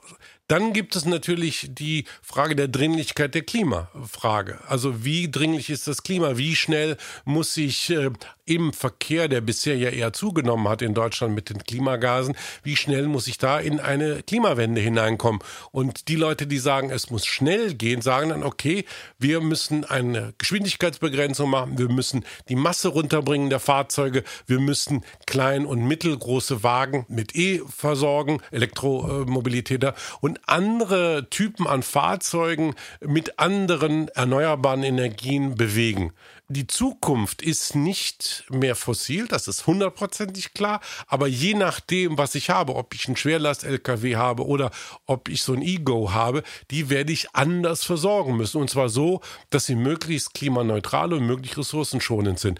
Dann 0.47 0.71
gibt 0.71 0.95
es 0.95 1.06
natürlich 1.06 1.67
die 1.71 2.06
Frage 2.21 2.56
der 2.56 2.69
Dringlichkeit 2.69 3.36
der 3.36 3.41
Klimafrage. 3.41 4.60
Also 4.67 5.03
wie 5.03 5.30
dringlich 5.30 5.69
ist 5.69 5.88
das 5.88 6.03
Klima? 6.03 6.38
Wie 6.38 6.56
schnell 6.56 6.97
muss 7.25 7.53
sich 7.53 7.89
äh, 7.89 8.12
im 8.47 8.73
Verkehr, 8.73 9.27
der 9.27 9.41
bisher 9.41 9.77
ja 9.77 9.89
eher 9.89 10.13
zugenommen 10.13 10.67
hat 10.67 10.81
in 10.81 10.93
Deutschland 10.93 11.36
mit 11.36 11.49
den 11.49 11.63
Klimagasen, 11.63 12.36
wie 12.63 12.75
schnell 12.75 13.07
muss 13.07 13.27
ich 13.27 13.38
da 13.38 13.60
in 13.60 13.79
eine 13.79 14.23
Klimawende 14.23 14.81
hineinkommen? 14.81 15.41
Und 15.71 16.07
die 16.07 16.15
Leute, 16.15 16.47
die 16.47 16.57
sagen, 16.57 16.89
es 16.89 17.10
muss 17.10 17.25
schnell 17.25 17.73
gehen, 17.73 18.01
sagen 18.01 18.29
dann, 18.29 18.43
okay, 18.43 18.86
wir 19.19 19.41
müssen 19.41 19.83
eine 19.83 20.33
Geschwindigkeitsbegrenzung 20.38 21.49
machen, 21.49 21.77
wir 21.77 21.89
müssen 21.89 22.25
die 22.49 22.55
Masse 22.55 22.88
runterbringen 22.88 23.49
der 23.49 23.60
Fahrzeuge, 23.60 24.23
wir 24.45 24.60
müssen 24.60 25.03
klein- 25.25 25.65
und 25.65 25.86
mittelgroße 25.86 26.63
Wagen 26.63 27.05
mit 27.10 27.36
E 27.36 27.62
versorgen, 27.67 28.41
Elektromobilität 28.51 29.77
und 30.21 30.39
andere 30.47 31.27
Typen 31.29 31.67
an 31.67 31.83
Fahrzeugen 31.83 32.75
mit 33.01 33.39
anderen 33.39 34.07
erneuerbaren 34.10 34.83
Energien 34.83 35.55
bewegen 35.55 36.13
die 36.49 36.65
Zukunft 36.65 37.41
ist 37.41 37.75
nicht 37.75 38.45
mehr 38.49 38.75
fossil, 38.75 39.27
das 39.27 39.49
ist 39.49 39.67
hundertprozentig 39.67 40.53
klar, 40.53 40.79
aber 41.07 41.27
je 41.27 41.53
nachdem, 41.53 42.17
was 42.17 42.36
ich 42.36 42.49
habe, 42.49 42.75
ob 42.75 42.93
ich 42.93 43.07
einen 43.07 43.17
Schwerlast-LKW 43.17 44.15
habe 44.15 44.45
oder 44.45 44.71
ob 45.05 45.27
ich 45.27 45.43
so 45.43 45.53
ein 45.53 45.62
Ego 45.62 46.13
habe, 46.13 46.43
die 46.71 46.89
werde 46.89 47.12
ich 47.12 47.36
anders 47.36 47.83
versorgen 47.83 48.38
müssen. 48.38 48.62
Und 48.62 48.69
zwar 48.69 48.88
so, 48.88 49.21
dass 49.49 49.65
sie 49.65 49.75
möglichst 49.75 50.33
klimaneutral 50.33 51.12
und 51.12 51.25
möglichst 51.25 51.57
ressourcenschonend 51.57 52.39
sind 52.39 52.60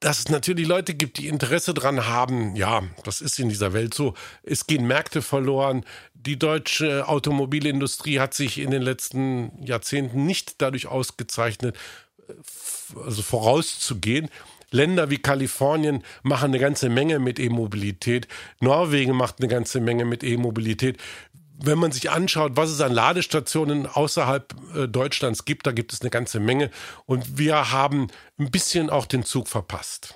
dass 0.00 0.18
es 0.18 0.28
natürlich 0.30 0.66
Leute 0.66 0.94
gibt, 0.94 1.18
die 1.18 1.28
Interesse 1.28 1.74
daran 1.74 2.06
haben, 2.06 2.56
ja, 2.56 2.82
das 3.04 3.20
ist 3.20 3.38
in 3.38 3.50
dieser 3.50 3.74
Welt 3.74 3.92
so, 3.92 4.14
es 4.42 4.66
gehen 4.66 4.86
Märkte 4.86 5.20
verloren. 5.20 5.84
Die 6.14 6.38
deutsche 6.38 7.06
Automobilindustrie 7.06 8.18
hat 8.18 8.32
sich 8.32 8.58
in 8.58 8.70
den 8.70 8.80
letzten 8.80 9.62
Jahrzehnten 9.62 10.24
nicht 10.24 10.62
dadurch 10.62 10.86
ausgezeichnet, 10.86 11.76
also 13.04 13.22
vorauszugehen. 13.22 14.28
Länder 14.70 15.10
wie 15.10 15.18
Kalifornien 15.18 16.04
machen 16.22 16.46
eine 16.46 16.58
ganze 16.58 16.88
Menge 16.88 17.18
mit 17.18 17.38
E-Mobilität. 17.38 18.28
Norwegen 18.60 19.16
macht 19.16 19.40
eine 19.40 19.48
ganze 19.48 19.80
Menge 19.80 20.04
mit 20.04 20.22
E-Mobilität. 20.22 20.98
Wenn 21.62 21.78
man 21.78 21.92
sich 21.92 22.10
anschaut, 22.10 22.52
was 22.54 22.70
es 22.70 22.80
an 22.80 22.92
Ladestationen 22.92 23.86
außerhalb 23.86 24.54
äh, 24.74 24.88
Deutschlands 24.88 25.44
gibt, 25.44 25.66
da 25.66 25.72
gibt 25.72 25.92
es 25.92 26.00
eine 26.00 26.10
ganze 26.10 26.40
Menge. 26.40 26.70
Und 27.04 27.36
wir 27.38 27.72
haben 27.72 28.06
ein 28.38 28.50
bisschen 28.50 28.88
auch 28.88 29.06
den 29.06 29.24
Zug 29.24 29.48
verpasst. 29.48 30.14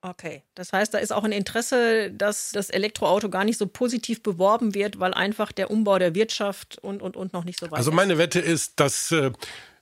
Okay, 0.00 0.44
das 0.54 0.72
heißt, 0.72 0.94
da 0.94 0.98
ist 0.98 1.12
auch 1.12 1.24
ein 1.24 1.32
Interesse, 1.32 2.12
dass 2.12 2.50
das 2.50 2.70
Elektroauto 2.70 3.30
gar 3.30 3.44
nicht 3.44 3.58
so 3.58 3.66
positiv 3.66 4.22
beworben 4.22 4.74
wird, 4.74 5.00
weil 5.00 5.12
einfach 5.12 5.50
der 5.50 5.72
Umbau 5.72 5.98
der 5.98 6.14
Wirtschaft 6.14 6.78
und 6.78 7.02
und 7.02 7.16
und 7.16 7.32
noch 7.32 7.42
nicht 7.42 7.58
so 7.58 7.66
weit 7.66 7.72
also 7.72 7.90
ist. 7.90 7.94
Also 7.94 7.96
meine 7.96 8.16
Wette 8.16 8.38
ist, 8.38 8.78
dass 8.78 9.10
äh, 9.10 9.32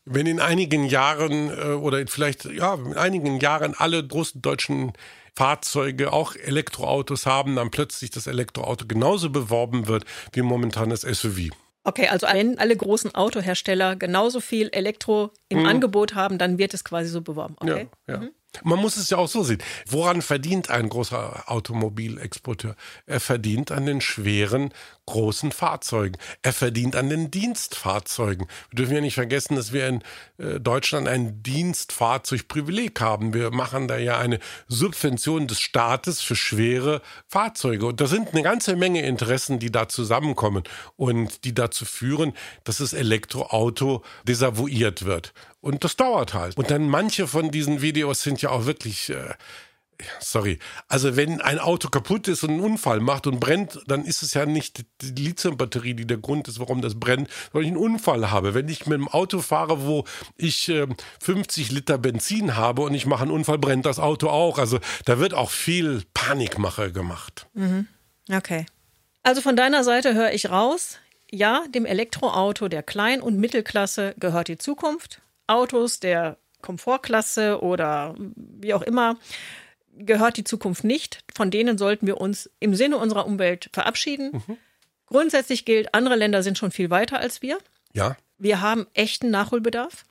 wenn 0.07 0.27
in 0.27 0.40
einigen 0.40 0.85
Jahren 0.85 1.51
äh, 1.51 1.73
oder 1.75 2.07
vielleicht 2.07 2.47
ja 2.47 2.75
in 2.75 2.95
einigen 2.95 3.40
Jahren 3.40 3.75
alle 3.75 4.07
großen 4.07 4.40
deutschen 4.40 4.92
Fahrzeuge 5.35 6.12
auch 6.12 6.35
Elektroautos 6.35 7.27
haben, 7.27 7.57
dann 7.57 7.71
plötzlich 7.71 8.11
das 8.11 8.27
Elektroauto 8.27 8.87
genauso 8.87 9.29
beworben 9.29 9.87
wird 9.87 10.05
wie 10.33 10.42
momentan 10.42 10.88
das 10.88 11.03
SUV. 11.03 11.51
Okay, 11.85 12.09
also 12.09 12.27
wenn 12.27 12.59
alle 12.59 12.77
großen 12.77 13.14
Autohersteller 13.14 13.95
genauso 13.95 14.40
viel 14.40 14.71
Elektro 14.73 15.31
im 15.49 15.61
mhm. 15.61 15.66
Angebot 15.66 16.14
haben, 16.14 16.38
dann 16.38 16.59
wird 16.59 16.75
es 16.75 16.83
quasi 16.83 17.09
so 17.09 17.21
beworben. 17.21 17.55
Okay. 17.61 17.88
Ja, 18.09 18.14
ja. 18.14 18.21
Mhm. 18.21 18.31
Man 18.64 18.79
muss 18.79 18.97
es 18.97 19.11
ja 19.11 19.19
auch 19.19 19.29
so 19.29 19.42
sehen. 19.42 19.62
Woran 19.87 20.23
verdient 20.23 20.71
ein 20.71 20.88
großer 20.88 21.45
Automobilexporteur? 21.47 22.75
Er 23.05 23.21
verdient 23.21 23.71
an 23.71 23.87
den 23.87 24.01
schweren, 24.01 24.73
großen 25.07 25.53
Fahrzeugen. 25.53 26.16
Er 26.42 26.53
verdient 26.53 26.97
an 26.97 27.09
den 27.09 27.31
Dienstfahrzeugen. 27.31 28.47
Wir 28.71 28.77
dürfen 28.77 28.95
ja 28.95 29.01
nicht 29.01 29.14
vergessen, 29.14 29.57
dass 29.57 29.73
wir 29.73 29.88
in 29.88 30.03
äh, 30.38 30.61
Deutschland 30.61 31.09
ein 31.09 31.42
Dienstfahrzeugprivileg 31.42 33.01
haben. 33.01 33.33
Wir 33.33 33.51
machen 33.51 33.88
da 33.88 33.97
ja 33.97 34.19
eine 34.19 34.40
Subvention 34.69 35.47
des 35.47 35.61
Staates 35.61 36.21
für 36.21 36.37
schwere 36.37 37.03
Fahrzeuge. 37.29 37.87
Und 37.87 38.01
da 38.01 38.07
sind 38.07 38.33
eine 38.33 38.42
ganze 38.42 38.77
Menge 38.77 39.03
Interessen, 39.03 39.59
die 39.59 39.71
da 39.71 39.88
zusammenkommen 39.88 40.64
und 40.97 41.45
die 41.45 41.55
dazu 41.55 41.85
führen, 41.85 42.33
dass 42.64 42.79
das 42.79 42.92
Elektroauto 42.92 44.03
desavouiert 44.27 45.05
wird. 45.05 45.33
Und 45.61 45.85
das 45.85 45.97
dauert 45.97 46.35
halt. 46.35 46.57
Und 46.57 46.71
dann 46.71 46.88
manche 46.88 47.27
von 47.27 47.51
diesen 47.51 47.81
Videos 47.81 48.23
sind 48.23 48.42
ja 48.42 48.51
auch 48.51 48.66
wirklich. 48.66 49.11
Äh, 49.11 49.35
sorry. 50.20 50.59
Also 50.88 51.16
wenn 51.16 51.40
ein 51.40 51.59
Auto 51.59 51.88
kaputt 51.88 52.28
ist 52.28 52.42
und 52.42 52.50
einen 52.50 52.61
Unfall 52.61 53.00
macht 53.00 53.26
und 53.26 53.40
brennt, 53.40 53.80
dann 53.87 54.04
ist 54.04 54.22
es 54.22 54.35
ja 54.35 54.46
nicht 54.46 54.85
die 55.00 55.22
Lithiumbatterie, 55.22 55.94
die 55.94 56.06
der 56.06 56.18
Grund 56.18 56.48
ist, 56.48 56.59
warum 56.59 56.82
das 56.82 56.98
brennt, 56.98 57.28
weil 57.52 57.62
ich 57.62 57.68
einen 57.68 57.76
Unfall 57.76 58.30
habe. 58.30 58.54
Wenn 58.54 58.68
ich 58.68 58.87
mit 58.87 58.94
einem 58.94 59.09
Auto 59.09 59.40
fahre, 59.40 59.85
wo 59.85 60.04
ich 60.37 60.68
äh, 60.68 60.87
50 61.22 61.70
Liter 61.72 61.98
Benzin 61.98 62.56
habe 62.56 62.82
und 62.82 62.94
ich 62.94 63.06
mache 63.06 63.22
einen 63.22 63.30
Unfall, 63.30 63.59
brennt 63.59 63.87
das 63.87 63.98
Auto 63.98 64.28
auch. 64.28 64.59
Also 64.59 64.80
da 65.04 65.18
wird 65.18 65.35
auch 65.35 65.50
viel 65.50 66.02
Panikmache 66.14 66.92
gemacht. 66.92 67.46
Mhm. 67.54 67.87
Okay. 68.32 68.66
Also 69.22 69.40
von 69.40 69.56
deiner 69.56 69.85
Seite 69.85 70.14
höre 70.14 70.32
ich 70.32 70.50
raus, 70.50 70.98
ja, 71.30 71.64
dem 71.74 71.87
Elektroauto 71.87 72.68
der 72.68 72.82
Klein- 72.82 73.20
und 73.20 73.38
Mittelklasse 73.38 74.14
gehört 74.18 74.48
die 74.48 74.59
Zukunft. 74.59 75.20
Autos 75.46 76.00
der 76.00 76.38
Komfortklasse 76.62 77.62
oder 77.62 78.14
wie 78.18 78.74
auch 78.74 78.82
immer 78.82 79.16
gehört 79.98 80.37
die 80.37 80.44
Zukunft 80.44 80.85
nicht. 80.85 81.24
Von 81.35 81.50
denen 81.50 81.78
sollten 81.78 82.06
wir 82.06 82.20
uns 82.20 82.50
im 82.61 82.74
Sinne 82.74 82.98
unserer 82.98 83.26
Umwelt 83.26 83.70
verabschieden. 83.72 84.30
Mhm. 84.32 84.56
Grundsätzlich 85.06 85.64
gilt, 85.64 85.94
andere 85.94 86.16
Länder 86.16 86.42
sind 86.42 86.59
schon 86.59 86.70
viel 86.70 86.90
weiter 86.90 87.18
als 87.18 87.42
wir. 87.42 87.59
Ja. 87.92 88.16
Wir 88.38 88.61
haben 88.61 88.87
echten 88.92 89.30
Nachholbedarf 89.30 90.04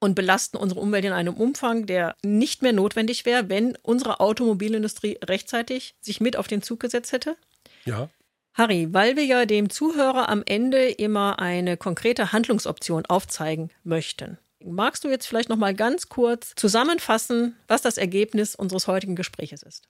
und 0.00 0.14
belasten 0.14 0.56
unsere 0.56 0.80
Umwelt 0.80 1.04
in 1.04 1.12
einem 1.12 1.34
Umfang, 1.34 1.86
der 1.86 2.16
nicht 2.24 2.62
mehr 2.62 2.72
notwendig 2.72 3.24
wäre, 3.24 3.48
wenn 3.48 3.76
unsere 3.82 4.20
Automobilindustrie 4.20 5.18
rechtzeitig 5.24 5.94
sich 6.00 6.20
mit 6.20 6.36
auf 6.36 6.48
den 6.48 6.62
Zug 6.62 6.80
gesetzt 6.80 7.12
hätte. 7.12 7.36
Ja. 7.84 8.08
Harry, 8.54 8.88
weil 8.92 9.16
wir 9.16 9.24
ja 9.24 9.46
dem 9.46 9.70
Zuhörer 9.70 10.28
am 10.28 10.42
Ende 10.44 10.88
immer 10.88 11.38
eine 11.38 11.76
konkrete 11.76 12.32
Handlungsoption 12.32 13.06
aufzeigen 13.06 13.70
möchten, 13.82 14.38
Magst 14.64 15.04
du 15.04 15.08
jetzt 15.08 15.26
vielleicht 15.26 15.48
noch 15.48 15.56
mal 15.56 15.74
ganz 15.74 16.08
kurz 16.08 16.52
zusammenfassen, 16.56 17.56
was 17.68 17.82
das 17.82 17.96
Ergebnis 17.96 18.54
unseres 18.54 18.86
heutigen 18.86 19.16
Gespräches 19.16 19.62
ist? 19.62 19.88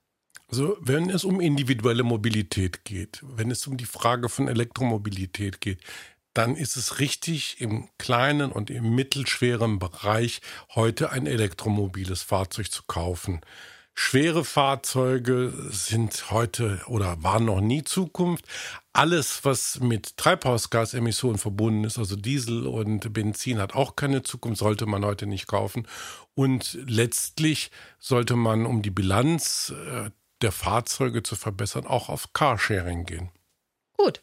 Also, 0.49 0.77
wenn 0.81 1.09
es 1.09 1.23
um 1.23 1.39
individuelle 1.39 2.03
Mobilität 2.03 2.85
geht, 2.85 3.21
wenn 3.23 3.49
es 3.49 3.65
um 3.65 3.77
die 3.77 3.85
Frage 3.85 4.29
von 4.29 4.47
Elektromobilität 4.47 5.61
geht, 5.61 5.79
dann 6.33 6.55
ist 6.55 6.77
es 6.77 6.99
richtig, 6.99 7.61
im 7.61 7.87
kleinen 7.97 8.51
und 8.51 8.69
im 8.69 8.95
mittelschweren 8.95 9.79
Bereich 9.79 10.41
heute 10.73 11.11
ein 11.11 11.27
elektromobiles 11.27 12.23
Fahrzeug 12.23 12.71
zu 12.71 12.83
kaufen. 12.87 13.41
Schwere 13.95 14.43
Fahrzeuge 14.43 15.53
sind 15.69 16.31
heute 16.31 16.81
oder 16.87 17.21
waren 17.21 17.45
noch 17.45 17.61
nie 17.61 17.83
Zukunft. 17.83 18.45
Alles, 18.93 19.43
was 19.43 19.79
mit 19.79 20.17
Treibhausgasemissionen 20.17 21.39
verbunden 21.39 21.83
ist, 21.83 21.97
also 21.97 22.15
Diesel 22.15 22.67
und 22.67 23.11
Benzin, 23.11 23.57
hat 23.57 23.73
auch 23.73 23.95
keine 23.95 24.21
Zukunft, 24.21 24.59
sollte 24.59 24.85
man 24.85 25.03
heute 25.03 25.25
nicht 25.25 25.47
kaufen. 25.47 25.87
Und 26.35 26.77
letztlich 26.85 27.71
sollte 27.97 28.35
man, 28.35 28.67
um 28.67 28.83
die 28.83 28.91
Bilanz 28.91 29.73
äh, 29.87 30.11
der 30.43 30.51
Fahrzeuge 30.51 31.23
zu 31.23 31.35
verbessern, 31.35 31.87
auch 31.87 32.09
auf 32.09 32.33
Carsharing 32.33 33.05
gehen. 33.05 33.29
Gut, 33.97 34.21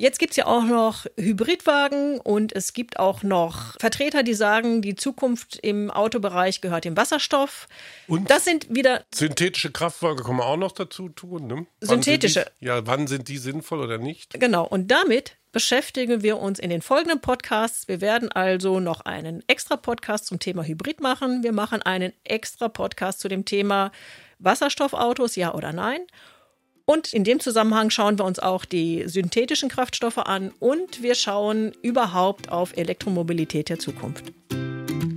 Jetzt 0.00 0.20
gibt 0.20 0.30
es 0.30 0.36
ja 0.36 0.46
auch 0.46 0.62
noch 0.62 1.06
Hybridwagen 1.16 2.20
und 2.20 2.52
es 2.54 2.72
gibt 2.72 3.00
auch 3.00 3.24
noch 3.24 3.76
Vertreter, 3.80 4.22
die 4.22 4.34
sagen, 4.34 4.80
die 4.80 4.94
Zukunft 4.94 5.58
im 5.60 5.90
Autobereich 5.90 6.60
gehört 6.60 6.84
dem 6.84 6.96
Wasserstoff. 6.96 7.66
Und 8.06 8.30
das 8.30 8.44
sind 8.44 8.72
wieder. 8.72 9.04
Synthetische 9.12 9.72
Kraftwagen 9.72 10.24
kann 10.24 10.36
man 10.36 10.46
auch 10.46 10.56
noch 10.56 10.70
dazu 10.70 11.08
tun. 11.08 11.48
Ne? 11.48 11.66
Synthetische. 11.80 12.46
Die, 12.60 12.66
ja, 12.66 12.86
wann 12.86 13.08
sind 13.08 13.26
die 13.26 13.38
sinnvoll 13.38 13.80
oder 13.80 13.98
nicht? 13.98 14.38
Genau. 14.38 14.64
Und 14.64 14.88
damit 14.88 15.32
beschäftigen 15.50 16.22
wir 16.22 16.38
uns 16.38 16.60
in 16.60 16.70
den 16.70 16.80
folgenden 16.80 17.20
Podcasts. 17.20 17.88
Wir 17.88 18.00
werden 18.00 18.30
also 18.30 18.78
noch 18.78 19.00
einen 19.00 19.42
extra 19.48 19.76
Podcast 19.76 20.26
zum 20.26 20.38
Thema 20.38 20.62
Hybrid 20.62 21.00
machen. 21.00 21.42
Wir 21.42 21.52
machen 21.52 21.82
einen 21.82 22.12
extra 22.22 22.68
Podcast 22.68 23.18
zu 23.18 23.26
dem 23.26 23.44
Thema 23.44 23.90
Wasserstoffautos, 24.38 25.34
ja 25.34 25.54
oder 25.54 25.72
nein. 25.72 26.06
Und 26.90 27.12
in 27.12 27.22
dem 27.22 27.38
Zusammenhang 27.38 27.90
schauen 27.90 28.18
wir 28.18 28.24
uns 28.24 28.38
auch 28.38 28.64
die 28.64 29.04
synthetischen 29.06 29.68
Kraftstoffe 29.68 30.16
an 30.16 30.52
und 30.58 31.02
wir 31.02 31.14
schauen 31.14 31.72
überhaupt 31.82 32.50
auf 32.50 32.74
Elektromobilität 32.78 33.68
der 33.68 33.78
Zukunft. 33.78 34.32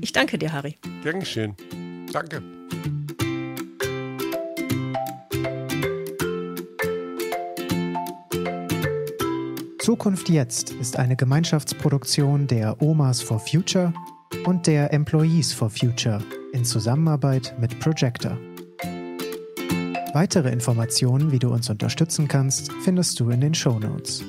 Ich 0.02 0.12
danke 0.12 0.38
dir, 0.38 0.52
Harry. 0.52 0.76
Dankeschön. 1.02 1.56
Danke. 2.12 2.44
Zukunft 9.80 10.28
jetzt 10.28 10.72
ist 10.72 11.00
eine 11.00 11.16
Gemeinschaftsproduktion 11.16 12.48
der 12.48 12.82
Omas 12.82 13.22
for 13.22 13.40
Future 13.40 13.94
und 14.46 14.68
der 14.68 14.92
Employees 14.92 15.54
for 15.54 15.70
Future 15.70 16.22
in 16.52 16.66
Zusammenarbeit 16.66 17.56
mit 17.62 17.80
Projector. 17.80 18.38
Weitere 20.14 20.50
Informationen, 20.50 21.32
wie 21.32 21.40
du 21.40 21.54
uns 21.54 21.70
unterstützen 21.70 22.28
kannst, 22.28 22.72
findest 22.84 23.18
du 23.22 23.30
in 23.30 23.40
den 23.40 23.54
Show 23.54 23.80
Notes. 23.80 24.22